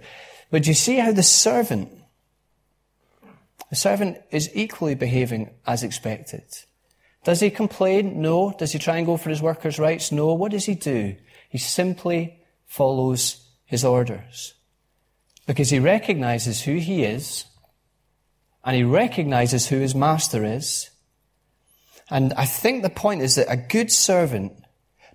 But 0.52 0.68
you 0.68 0.76
see 0.76 0.98
how 0.98 1.14
the 1.14 1.24
servant, 1.24 1.90
the 3.72 3.76
servant 3.76 4.20
is 4.30 4.52
equally 4.54 4.94
behaving 4.94 5.50
as 5.66 5.82
expected. 5.82 6.44
Does 7.24 7.40
he 7.40 7.50
complain? 7.50 8.22
No. 8.22 8.56
Does 8.56 8.72
he 8.72 8.78
try 8.78 8.98
and 8.98 9.06
go 9.08 9.18
for 9.18 9.32
his 9.32 9.42
workers' 9.42 9.80
rights? 9.80 10.12
No. 10.12 10.36
What 10.36 10.52
does 10.52 10.66
he 10.66 10.76
do? 10.76 11.16
He 11.56 11.60
simply 11.60 12.38
follows 12.66 13.48
his 13.64 13.86
orders. 13.86 14.56
Because 15.48 15.70
he 15.70 15.80
recognizes 15.80 16.62
who 16.62 16.76
he 16.76 17.06
is, 17.06 17.46
and 18.66 18.76
he 18.76 18.84
recognizes 18.84 19.66
who 19.66 19.78
his 19.78 19.96
master 19.96 20.44
is. 20.44 20.90
And 22.10 22.34
I 22.34 22.46
think 22.46 22.84
the 22.84 22.90
point 22.90 23.22
is 23.22 23.36
that 23.36 23.50
a 23.50 23.56
good 23.56 23.90
servant, 23.90 24.52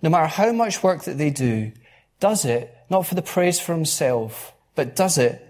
no 0.01 0.09
matter 0.09 0.25
how 0.25 0.51
much 0.51 0.81
work 0.81 1.03
that 1.03 1.19
they 1.19 1.29
do, 1.29 1.73
does 2.19 2.43
it 2.43 2.75
not 2.89 3.05
for 3.05 3.13
the 3.13 3.21
praise 3.21 3.59
for 3.59 3.75
himself, 3.75 4.51
but 4.73 4.95
does 4.95 5.19
it 5.19 5.47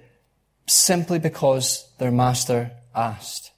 simply 0.68 1.20
because 1.20 1.90
their 2.00 2.12
master 2.12 2.72
asked. 2.94 3.54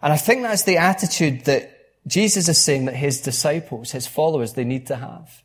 And 0.00 0.12
I 0.12 0.18
think 0.18 0.42
that's 0.42 0.62
the 0.62 0.76
attitude 0.76 1.46
that 1.46 1.76
Jesus 2.06 2.48
is 2.48 2.62
saying 2.62 2.84
that 2.84 2.94
his 2.94 3.20
disciples, 3.20 3.90
his 3.90 4.06
followers, 4.06 4.52
they 4.52 4.62
need 4.62 4.86
to 4.86 4.94
have. 4.94 5.42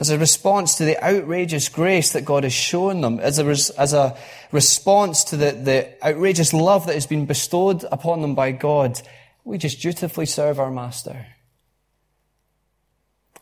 As 0.00 0.10
a 0.10 0.18
response 0.18 0.76
to 0.76 0.84
the 0.84 1.02
outrageous 1.02 1.68
grace 1.68 2.12
that 2.12 2.24
God 2.24 2.42
has 2.42 2.52
shown 2.52 3.00
them, 3.00 3.20
as 3.20 3.38
a, 3.38 3.44
res- 3.44 3.70
as 3.70 3.92
a 3.92 4.16
response 4.50 5.22
to 5.24 5.36
the, 5.36 5.52
the 5.52 6.06
outrageous 6.06 6.52
love 6.52 6.86
that 6.86 6.94
has 6.94 7.06
been 7.06 7.26
bestowed 7.26 7.84
upon 7.92 8.20
them 8.20 8.34
by 8.34 8.50
God, 8.50 9.00
we 9.44 9.56
just 9.56 9.80
dutifully 9.80 10.26
serve 10.26 10.58
our 10.58 10.70
Master. 10.70 11.26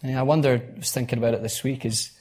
And 0.02 0.18
I 0.18 0.22
wonder, 0.22 0.62
I 0.74 0.78
was 0.78 0.92
thinking 0.92 1.18
about 1.18 1.34
it 1.34 1.42
this 1.42 1.62
week, 1.62 1.86
is 1.86 2.12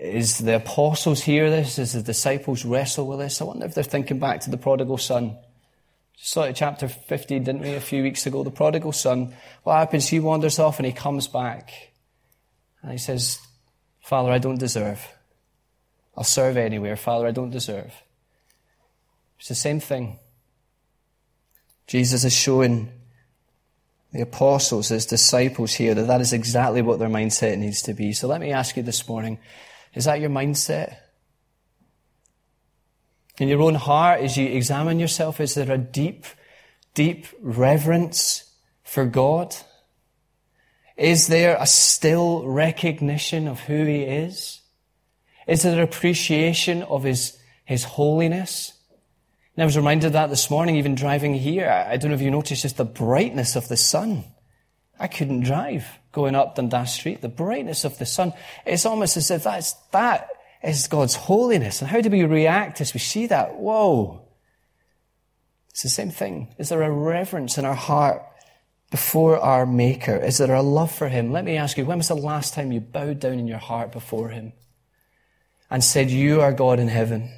is 0.00 0.38
the 0.38 0.56
apostles 0.56 1.20
hear 1.20 1.50
this? 1.50 1.78
Is 1.78 1.92
the 1.92 2.02
disciples 2.02 2.64
wrestle 2.64 3.06
with 3.06 3.18
this? 3.18 3.42
I 3.42 3.44
wonder 3.44 3.66
if 3.66 3.74
they're 3.74 3.84
thinking 3.84 4.18
back 4.18 4.40
to 4.40 4.50
the 4.50 4.56
prodigal 4.56 4.96
son. 4.96 5.36
Just 6.16 6.32
saw 6.32 6.44
it 6.44 6.56
chapter 6.56 6.88
15, 6.88 7.44
didn't 7.44 7.60
we, 7.60 7.74
a 7.74 7.80
few 7.80 8.02
weeks 8.02 8.24
ago? 8.24 8.42
The 8.42 8.50
prodigal 8.50 8.92
son. 8.92 9.34
What 9.62 9.76
happens? 9.76 10.08
He 10.08 10.18
wanders 10.18 10.58
off 10.58 10.78
and 10.78 10.86
he 10.86 10.92
comes 10.92 11.28
back. 11.28 11.92
And 12.82 12.92
he 12.92 12.96
says, 12.96 13.40
Father, 14.10 14.32
I 14.32 14.38
don't 14.38 14.58
deserve. 14.58 15.06
I'll 16.16 16.24
serve 16.24 16.56
anywhere. 16.56 16.96
Father, 16.96 17.28
I 17.28 17.30
don't 17.30 17.50
deserve. 17.50 17.92
It's 19.38 19.46
the 19.46 19.54
same 19.54 19.78
thing. 19.78 20.18
Jesus 21.86 22.24
is 22.24 22.32
showing 22.32 22.90
the 24.12 24.22
apostles, 24.22 24.88
his 24.88 25.06
disciples 25.06 25.74
here, 25.74 25.94
that 25.94 26.08
that 26.08 26.20
is 26.20 26.32
exactly 26.32 26.82
what 26.82 26.98
their 26.98 27.08
mindset 27.08 27.56
needs 27.58 27.82
to 27.82 27.94
be. 27.94 28.12
So 28.12 28.26
let 28.26 28.40
me 28.40 28.50
ask 28.50 28.76
you 28.76 28.82
this 28.82 29.08
morning, 29.08 29.38
is 29.94 30.06
that 30.06 30.18
your 30.18 30.30
mindset? 30.30 30.96
In 33.38 33.46
your 33.46 33.62
own 33.62 33.76
heart, 33.76 34.22
as 34.22 34.36
you 34.36 34.44
examine 34.48 34.98
yourself, 34.98 35.40
is 35.40 35.54
there 35.54 35.70
a 35.70 35.78
deep, 35.78 36.24
deep 36.94 37.26
reverence 37.40 38.52
for 38.82 39.06
God? 39.06 39.54
Is 41.00 41.28
there 41.28 41.56
a 41.58 41.66
still 41.66 42.46
recognition 42.46 43.48
of 43.48 43.58
who 43.60 43.86
He 43.86 44.02
is? 44.02 44.60
Is 45.48 45.62
there 45.62 45.82
appreciation 45.82 46.82
of 46.82 47.04
His, 47.04 47.38
His 47.64 47.84
holiness? 47.84 48.78
And 49.56 49.62
I 49.62 49.64
was 49.64 49.78
reminded 49.78 50.08
of 50.08 50.12
that 50.12 50.28
this 50.28 50.50
morning, 50.50 50.76
even 50.76 50.94
driving 50.94 51.32
here. 51.34 51.70
I 51.70 51.96
don't 51.96 52.10
know 52.10 52.16
if 52.16 52.20
you 52.20 52.30
noticed 52.30 52.60
just 52.60 52.76
the 52.76 52.84
brightness 52.84 53.56
of 53.56 53.66
the 53.68 53.78
sun. 53.78 54.24
I 54.98 55.08
couldn't 55.08 55.40
drive 55.40 55.86
going 56.12 56.34
up 56.34 56.56
Dundas 56.56 56.92
Street, 56.92 57.22
the 57.22 57.30
brightness 57.30 57.86
of 57.86 57.96
the 57.96 58.04
sun. 58.04 58.34
It's 58.66 58.84
almost 58.84 59.16
as 59.16 59.30
if 59.30 59.44
that's, 59.44 59.72
that 59.92 60.28
is 60.62 60.86
God's 60.86 61.14
holiness. 61.14 61.80
And 61.80 61.90
how 61.90 62.02
do 62.02 62.10
we 62.10 62.24
react 62.24 62.82
as 62.82 62.92
we 62.92 63.00
see 63.00 63.26
that? 63.28 63.54
Whoa. 63.54 64.28
It's 65.70 65.82
the 65.82 65.88
same 65.88 66.10
thing. 66.10 66.54
Is 66.58 66.68
there 66.68 66.82
a 66.82 66.90
reverence 66.90 67.56
in 67.56 67.64
our 67.64 67.74
heart 67.74 68.22
before 68.90 69.38
our 69.38 69.64
Maker? 69.66 70.16
Is 70.16 70.38
there 70.38 70.54
a 70.54 70.62
love 70.62 70.92
for 70.92 71.08
Him? 71.08 71.32
Let 71.32 71.44
me 71.44 71.56
ask 71.56 71.78
you, 71.78 71.84
when 71.84 71.98
was 71.98 72.08
the 72.08 72.16
last 72.16 72.54
time 72.54 72.72
you 72.72 72.80
bowed 72.80 73.20
down 73.20 73.38
in 73.38 73.46
your 73.46 73.58
heart 73.58 73.92
before 73.92 74.30
Him 74.30 74.52
and 75.70 75.82
said, 75.82 76.10
You 76.10 76.40
are 76.40 76.52
God 76.52 76.78
in 76.78 76.88
heaven, 76.88 77.32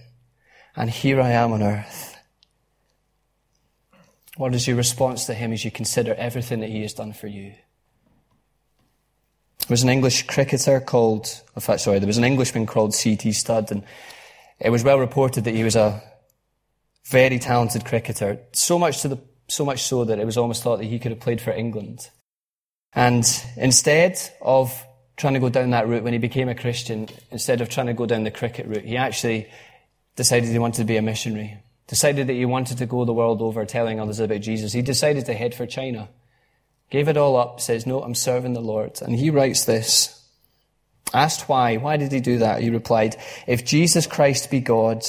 and 0.75 0.91
here 0.91 1.21
I 1.21 1.31
am 1.31 1.53
on 1.53 1.63
earth? 1.63 2.17
What 4.37 4.55
is 4.55 4.67
your 4.67 4.77
response 4.77 5.27
to 5.27 5.35
Him 5.35 5.53
as 5.53 5.65
you 5.65 5.71
consider 5.71 6.15
everything 6.15 6.61
that 6.61 6.71
He 6.71 6.83
has 6.83 6.95
done 6.95 7.13
for 7.13 7.27
you? 7.27 7.53
There 9.61 9.75
was 9.75 9.85
an 9.85 9.91
English 9.91 10.25
cricketer 10.27 10.81
called, 10.81 11.41
in 11.55 11.63
fact, 11.63 11.83
sorry, 11.83 12.01
there 12.01 12.07
was 12.07 12.19
an 12.19 12.25
Englishman 12.25 12.67
called 12.67 12.95
C.T. 12.95 13.31
Studd, 13.33 13.71
and 13.71 13.85
it 14.59 14.71
was 14.71 14.83
well 14.83 14.99
reported 14.99 15.45
that 15.45 15.55
he 15.55 15.63
was 15.63 15.77
a 15.77 16.03
very 17.05 17.39
talented 17.39 17.85
cricketer, 17.85 18.41
so 18.53 18.79
much 18.79 19.03
to 19.03 19.09
the, 19.09 19.19
so 19.53 19.65
much 19.65 19.83
so 19.83 20.05
that 20.05 20.19
it 20.19 20.27
was 20.27 20.37
almost 20.37 20.63
thought 20.63 20.79
that 20.79 20.87
he 20.87 20.99
could 20.99 21.13
have 21.13 21.21
played 21.21 21.41
for 21.41 21.53
England. 21.53 22.11
And 22.95 23.25
instead 23.57 24.19
of 24.41 24.85
trying 25.17 25.35
to 25.35 25.41
go 25.41 25.49
down 25.49 25.71
that 25.71 25.89
route 25.89 26.05
when 26.05 26.13
he 26.13 26.19
became 26.19 26.49
a 26.49 26.55
Christian, 26.55 27.09
instead 27.31 27.61
of 27.61 27.69
trying 27.69 27.87
to 27.87 27.95
go 27.95 28.07
down 28.07 28.25
the 28.25 28.31
cricket 28.31 28.67
route, 28.67 28.85
he 28.85 28.97
actually 28.97 29.49
decided 30.17 30.49
he 30.49 30.59
wanted 30.59 30.81
to 30.81 30.85
be 30.85 30.97
a 30.97 31.03
missionary. 31.03 31.59
Decided 31.87 32.27
that 32.27 32.35
he 32.35 32.45
wanted 32.45 32.79
to 32.79 32.87
go 32.87 33.05
the 33.05 33.13
world 33.13 33.43
over 33.43 33.65
telling 33.65 34.01
others 34.01 34.21
about 34.21 34.41
Jesus. 34.41 34.73
He 34.73 34.83
decided 34.83 35.27
to 35.27 35.35
head 35.35 35.55
for 35.55 35.67
China. 35.67 36.09
Gave 36.91 37.09
it 37.09 37.17
all 37.17 37.37
up, 37.37 37.61
says, 37.61 37.87
No, 37.87 38.03
I'm 38.03 38.15
serving 38.15 38.53
the 38.53 38.61
Lord. 38.61 39.01
And 39.03 39.15
he 39.17 39.31
writes 39.31 39.65
this. 39.65 40.19
Asked 41.15 41.49
why, 41.49 41.77
why 41.77 41.99
did 41.99 42.13
he 42.13 42.21
do 42.21 42.39
that? 42.39 42.63
He 42.63 42.71
replied, 42.71 43.17
If 43.47 43.65
Jesus 43.65 44.07
Christ 44.07 44.51
be 44.51 44.61
God 44.61 45.05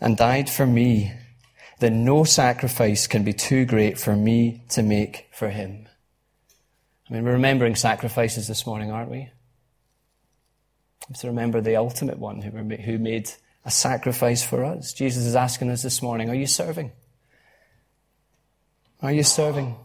and 0.00 0.16
died 0.16 0.48
for 0.48 0.66
me, 0.66 1.12
then 1.80 2.04
no 2.04 2.24
sacrifice 2.24 3.06
can 3.06 3.24
be 3.24 3.32
too 3.32 3.64
great 3.64 3.98
for 3.98 4.14
me 4.14 4.62
to 4.70 4.82
make 4.82 5.28
for 5.32 5.50
him. 5.50 5.88
I 7.08 7.12
mean, 7.12 7.24
we're 7.24 7.32
remembering 7.32 7.76
sacrifices 7.76 8.48
this 8.48 8.66
morning, 8.66 8.90
aren't 8.90 9.10
we? 9.10 9.18
We 9.18 11.12
have 11.12 11.20
to 11.20 11.26
remember 11.26 11.60
the 11.60 11.76
ultimate 11.76 12.18
one 12.18 12.40
who 12.40 12.98
made 12.98 13.30
a 13.64 13.70
sacrifice 13.70 14.42
for 14.42 14.64
us. 14.64 14.92
Jesus 14.92 15.24
is 15.24 15.36
asking 15.36 15.70
us 15.70 15.82
this 15.82 16.00
morning, 16.00 16.30
are 16.30 16.34
you 16.34 16.46
serving? 16.46 16.92
Are 19.02 19.12
you 19.12 19.22
serving? 19.22 19.76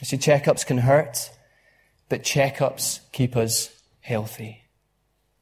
You 0.00 0.06
see, 0.06 0.18
checkups 0.18 0.64
can 0.64 0.78
hurt, 0.78 1.30
but 2.08 2.22
checkups 2.22 3.00
keep 3.10 3.36
us 3.36 3.70
healthy. 4.00 4.64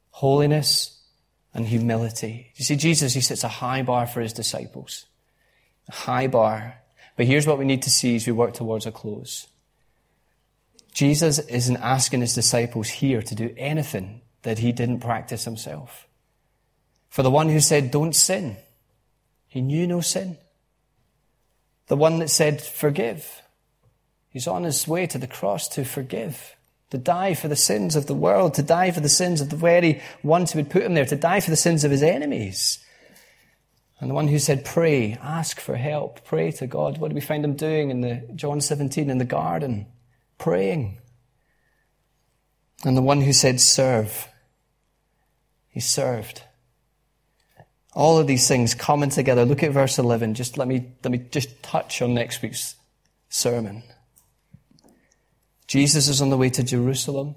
Holiness 0.09 0.99
and 1.53 1.67
humility. 1.67 2.51
You 2.55 2.65
see, 2.65 2.75
Jesus, 2.75 3.13
he 3.13 3.21
sets 3.21 3.43
a 3.43 3.47
high 3.47 3.83
bar 3.83 4.07
for 4.07 4.21
his 4.21 4.33
disciples. 4.33 5.05
High 5.89 6.27
bar. 6.27 6.75
But 7.15 7.25
here's 7.25 7.47
what 7.47 7.57
we 7.57 7.65
need 7.65 7.81
to 7.83 7.89
see 7.89 8.15
as 8.15 8.25
we 8.25 8.33
work 8.33 8.53
towards 8.53 8.85
a 8.85 8.91
close. 8.91 9.47
Jesus 10.93 11.39
isn't 11.39 11.77
asking 11.77 12.21
his 12.21 12.33
disciples 12.33 12.89
here 12.89 13.21
to 13.21 13.35
do 13.35 13.53
anything 13.57 14.21
that 14.43 14.59
he 14.59 14.71
didn't 14.71 14.99
practice 14.99 15.45
himself. 15.45 16.07
For 17.09 17.23
the 17.23 17.31
one 17.31 17.49
who 17.49 17.59
said, 17.59 17.91
don't 17.91 18.15
sin, 18.15 18.57
he 19.47 19.61
knew 19.61 19.87
no 19.87 20.01
sin. 20.01 20.37
The 21.87 21.95
one 21.95 22.19
that 22.19 22.29
said, 22.29 22.61
forgive, 22.61 23.41
He's 24.29 24.47
on 24.47 24.63
his 24.63 24.87
way 24.87 25.07
to 25.07 25.17
the 25.17 25.27
cross 25.27 25.67
to 25.69 25.83
forgive, 25.83 26.55
to 26.91 26.97
die 26.97 27.33
for 27.33 27.47
the 27.47 27.55
sins 27.55 27.95
of 27.95 28.05
the 28.05 28.13
world, 28.13 28.53
to 28.55 28.63
die 28.63 28.91
for 28.91 28.99
the 28.99 29.09
sins 29.09 29.41
of 29.41 29.49
the 29.49 29.55
very 29.55 30.01
ones 30.23 30.51
who 30.51 30.59
would 30.59 30.69
put 30.69 30.83
him 30.83 30.93
there, 30.93 31.05
to 31.05 31.15
die 31.15 31.39
for 31.39 31.49
the 31.49 31.55
sins 31.55 31.83
of 31.83 31.91
his 31.91 32.03
enemies. 32.03 32.83
And 33.99 34.09
the 34.09 34.15
one 34.15 34.29
who 34.29 34.39
said, 34.39 34.63
pray, 34.63 35.17
ask 35.21 35.59
for 35.59 35.75
help, 35.75 36.23
pray 36.23 36.51
to 36.53 36.67
God. 36.67 36.97
What 36.97 37.09
do 37.09 37.15
we 37.15 37.21
find 37.21 37.43
him 37.43 37.55
doing 37.55 37.89
in 37.89 38.01
the 38.01 38.27
John 38.33 38.61
17 38.61 39.09
in 39.09 39.17
the 39.17 39.25
garden? 39.25 39.87
Praying. 40.37 40.99
And 42.85 42.95
the 42.95 43.01
one 43.01 43.21
who 43.21 43.33
said, 43.33 43.59
serve, 43.59 44.29
he 45.67 45.81
served. 45.81 46.43
All 47.93 48.17
of 48.17 48.27
these 48.27 48.47
things 48.47 48.73
coming 48.73 49.09
together. 49.09 49.43
Look 49.43 49.63
at 49.63 49.71
verse 49.71 49.99
11. 49.99 50.35
Just 50.35 50.57
let 50.57 50.67
me, 50.67 50.93
let 51.03 51.11
me 51.11 51.17
just 51.17 51.61
touch 51.61 52.01
on 52.01 52.13
next 52.13 52.41
week's 52.41 52.75
sermon. 53.27 53.83
Jesus 55.67 56.07
is 56.07 56.21
on 56.21 56.29
the 56.29 56.37
way 56.37 56.49
to 56.51 56.63
Jerusalem 56.63 57.35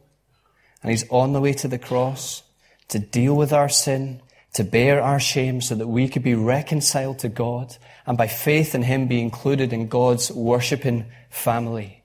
and 0.83 0.91
he's 0.91 1.09
on 1.11 1.33
the 1.33 1.41
way 1.41 1.53
to 1.55 1.69
the 1.69 1.79
cross 1.79 2.43
to 2.89 2.99
deal 2.99 3.35
with 3.35 3.53
our 3.53 3.69
sin, 3.69 4.21
to 4.55 4.65
bear 4.65 5.03
our 5.03 5.19
shame 5.19 5.61
so 5.61 5.75
that 5.75 5.87
we 5.87 6.09
could 6.09 6.23
be 6.23 6.35
reconciled 6.35 7.19
to 7.21 7.29
God 7.29 7.77
and 8.07 8.19
by 8.19 8.27
faith 8.27 8.75
in 8.75 8.83
Him 8.83 9.09
be 9.09 9.21
included 9.21 9.73
in 9.73 9.89
God's 9.89 10.31
worshipping 10.31 11.07
family. 11.31 12.03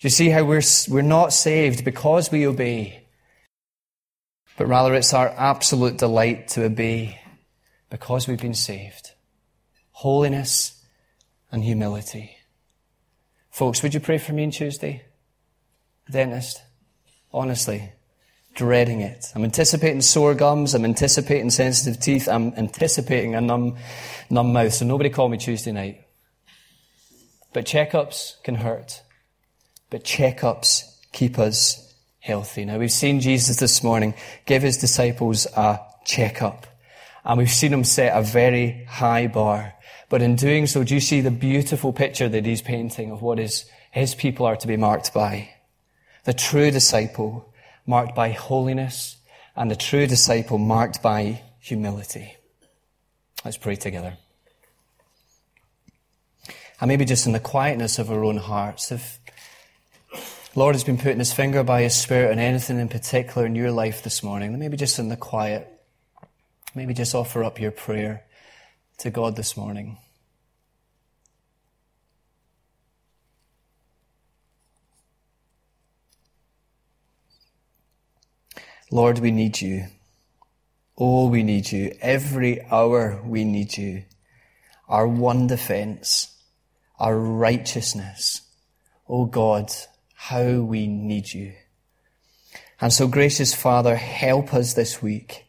Do 0.00 0.06
you 0.06 0.10
see 0.10 0.30
how 0.30 0.44
we're, 0.44 0.62
we're 0.88 1.02
not 1.02 1.32
saved 1.32 1.84
because 1.84 2.30
we 2.30 2.46
obey, 2.46 3.04
but 4.56 4.66
rather 4.66 4.94
it's 4.94 5.12
our 5.12 5.28
absolute 5.28 5.98
delight 5.98 6.48
to 6.48 6.64
obey 6.64 7.20
because 7.90 8.26
we've 8.26 8.40
been 8.40 8.54
saved. 8.54 9.10
Holiness 9.90 10.82
and 11.52 11.62
humility. 11.62 12.36
Folks, 13.50 13.82
would 13.82 13.92
you 13.92 14.00
pray 14.00 14.16
for 14.16 14.32
me 14.32 14.44
on 14.44 14.50
Tuesday? 14.52 15.04
Dentist? 16.10 16.62
Honestly, 17.32 17.92
dreading 18.60 19.00
it. 19.00 19.32
I'm 19.34 19.42
anticipating 19.42 20.02
sore 20.02 20.34
gums. 20.34 20.74
I'm 20.74 20.84
anticipating 20.84 21.48
sensitive 21.48 21.98
teeth. 21.98 22.28
I'm 22.28 22.52
anticipating 22.58 23.34
a 23.34 23.40
numb, 23.40 23.78
numb 24.28 24.52
mouth. 24.52 24.74
So 24.74 24.84
nobody 24.84 25.08
call 25.08 25.30
me 25.30 25.38
Tuesday 25.38 25.72
night. 25.72 26.04
But 27.54 27.64
checkups 27.64 28.34
can 28.42 28.56
hurt. 28.56 29.00
But 29.88 30.04
checkups 30.04 30.94
keep 31.10 31.38
us 31.38 31.94
healthy. 32.18 32.66
Now 32.66 32.76
we've 32.76 32.92
seen 32.92 33.20
Jesus 33.20 33.56
this 33.56 33.82
morning 33.82 34.12
give 34.44 34.60
his 34.60 34.76
disciples 34.76 35.46
a 35.56 35.80
checkup. 36.04 36.66
And 37.24 37.38
we've 37.38 37.50
seen 37.50 37.72
him 37.72 37.84
set 37.84 38.14
a 38.14 38.20
very 38.20 38.84
high 38.84 39.26
bar. 39.26 39.72
But 40.10 40.20
in 40.20 40.36
doing 40.36 40.66
so, 40.66 40.84
do 40.84 40.92
you 40.92 41.00
see 41.00 41.22
the 41.22 41.30
beautiful 41.30 41.94
picture 41.94 42.28
that 42.28 42.44
he's 42.44 42.60
painting 42.60 43.10
of 43.10 43.22
what 43.22 43.38
his, 43.38 43.64
his 43.90 44.14
people 44.14 44.44
are 44.44 44.56
to 44.56 44.66
be 44.66 44.76
marked 44.76 45.14
by? 45.14 45.48
The 46.24 46.34
true 46.34 46.70
disciple 46.70 47.49
marked 47.90 48.14
by 48.14 48.30
holiness 48.30 49.16
and 49.56 49.68
the 49.68 49.76
true 49.76 50.06
disciple 50.06 50.58
marked 50.58 51.02
by 51.02 51.42
humility. 51.58 52.36
Let's 53.44 53.56
pray 53.56 53.74
together. 53.74 54.16
And 56.80 56.88
maybe 56.88 57.04
just 57.04 57.26
in 57.26 57.32
the 57.32 57.40
quietness 57.40 57.98
of 57.98 58.08
our 58.08 58.24
own 58.24 58.36
hearts, 58.36 58.92
if 58.92 59.18
Lord 60.54 60.76
has 60.76 60.84
been 60.84 60.98
putting 60.98 61.18
his 61.18 61.32
finger 61.32 61.64
by 61.64 61.82
his 61.82 61.94
spirit 61.96 62.30
on 62.30 62.38
anything 62.38 62.78
in 62.78 62.88
particular 62.88 63.44
in 63.44 63.56
your 63.56 63.72
life 63.72 64.04
this 64.04 64.22
morning, 64.22 64.56
maybe 64.56 64.76
just 64.76 65.00
in 65.00 65.08
the 65.08 65.16
quiet, 65.16 65.68
maybe 66.76 66.94
just 66.94 67.14
offer 67.14 67.42
up 67.42 67.60
your 67.60 67.72
prayer 67.72 68.22
to 68.98 69.10
God 69.10 69.34
this 69.34 69.56
morning. 69.56 69.98
Lord, 78.90 79.20
we 79.20 79.30
need 79.30 79.60
you. 79.60 79.86
Oh, 80.98 81.28
we 81.28 81.44
need 81.44 81.70
you. 81.70 81.96
Every 82.00 82.64
hour 82.66 83.22
we 83.24 83.44
need 83.44 83.78
you. 83.78 84.02
Our 84.88 85.06
one 85.06 85.46
defense, 85.46 86.36
our 86.98 87.16
righteousness. 87.16 88.42
Oh 89.08 89.26
God, 89.26 89.70
how 90.14 90.60
we 90.60 90.88
need 90.88 91.32
you. 91.32 91.52
And 92.80 92.92
so 92.92 93.06
gracious 93.06 93.54
Father, 93.54 93.94
help 93.94 94.52
us 94.52 94.74
this 94.74 95.00
week 95.00 95.46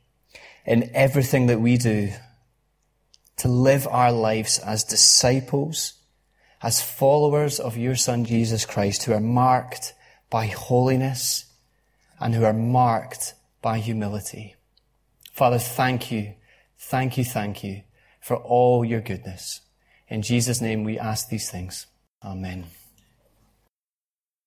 in 0.66 0.92
everything 0.94 1.48
that 1.48 1.60
we 1.60 1.78
do 1.78 2.12
to 3.38 3.48
live 3.48 3.88
our 3.88 4.12
lives 4.12 4.60
as 4.60 4.84
disciples, 4.84 5.94
as 6.62 6.80
followers 6.80 7.60
of 7.60 7.76
your 7.76 7.96
Son 7.96 8.24
Jesus 8.24 8.66
Christ 8.66 9.04
who 9.04 9.14
are 9.14 9.20
marked 9.20 9.96
by 10.30 10.46
holiness 10.46 11.51
and 12.22 12.36
who 12.36 12.46
are 12.46 12.54
marked 12.54 13.34
by 13.62 13.80
humility. 13.80 14.56
Father, 15.34 15.58
thank 15.58 16.12
you, 16.12 16.36
thank 16.78 17.18
you, 17.18 17.26
thank 17.26 17.64
you 17.64 17.82
for 18.22 18.38
all 18.38 18.86
your 18.86 19.02
goodness. 19.02 19.62
In 20.08 20.22
Jesus' 20.22 20.62
name 20.62 20.84
we 20.84 21.00
ask 21.00 21.30
these 21.30 21.50
things. 21.50 21.88
Amen. 22.24 22.66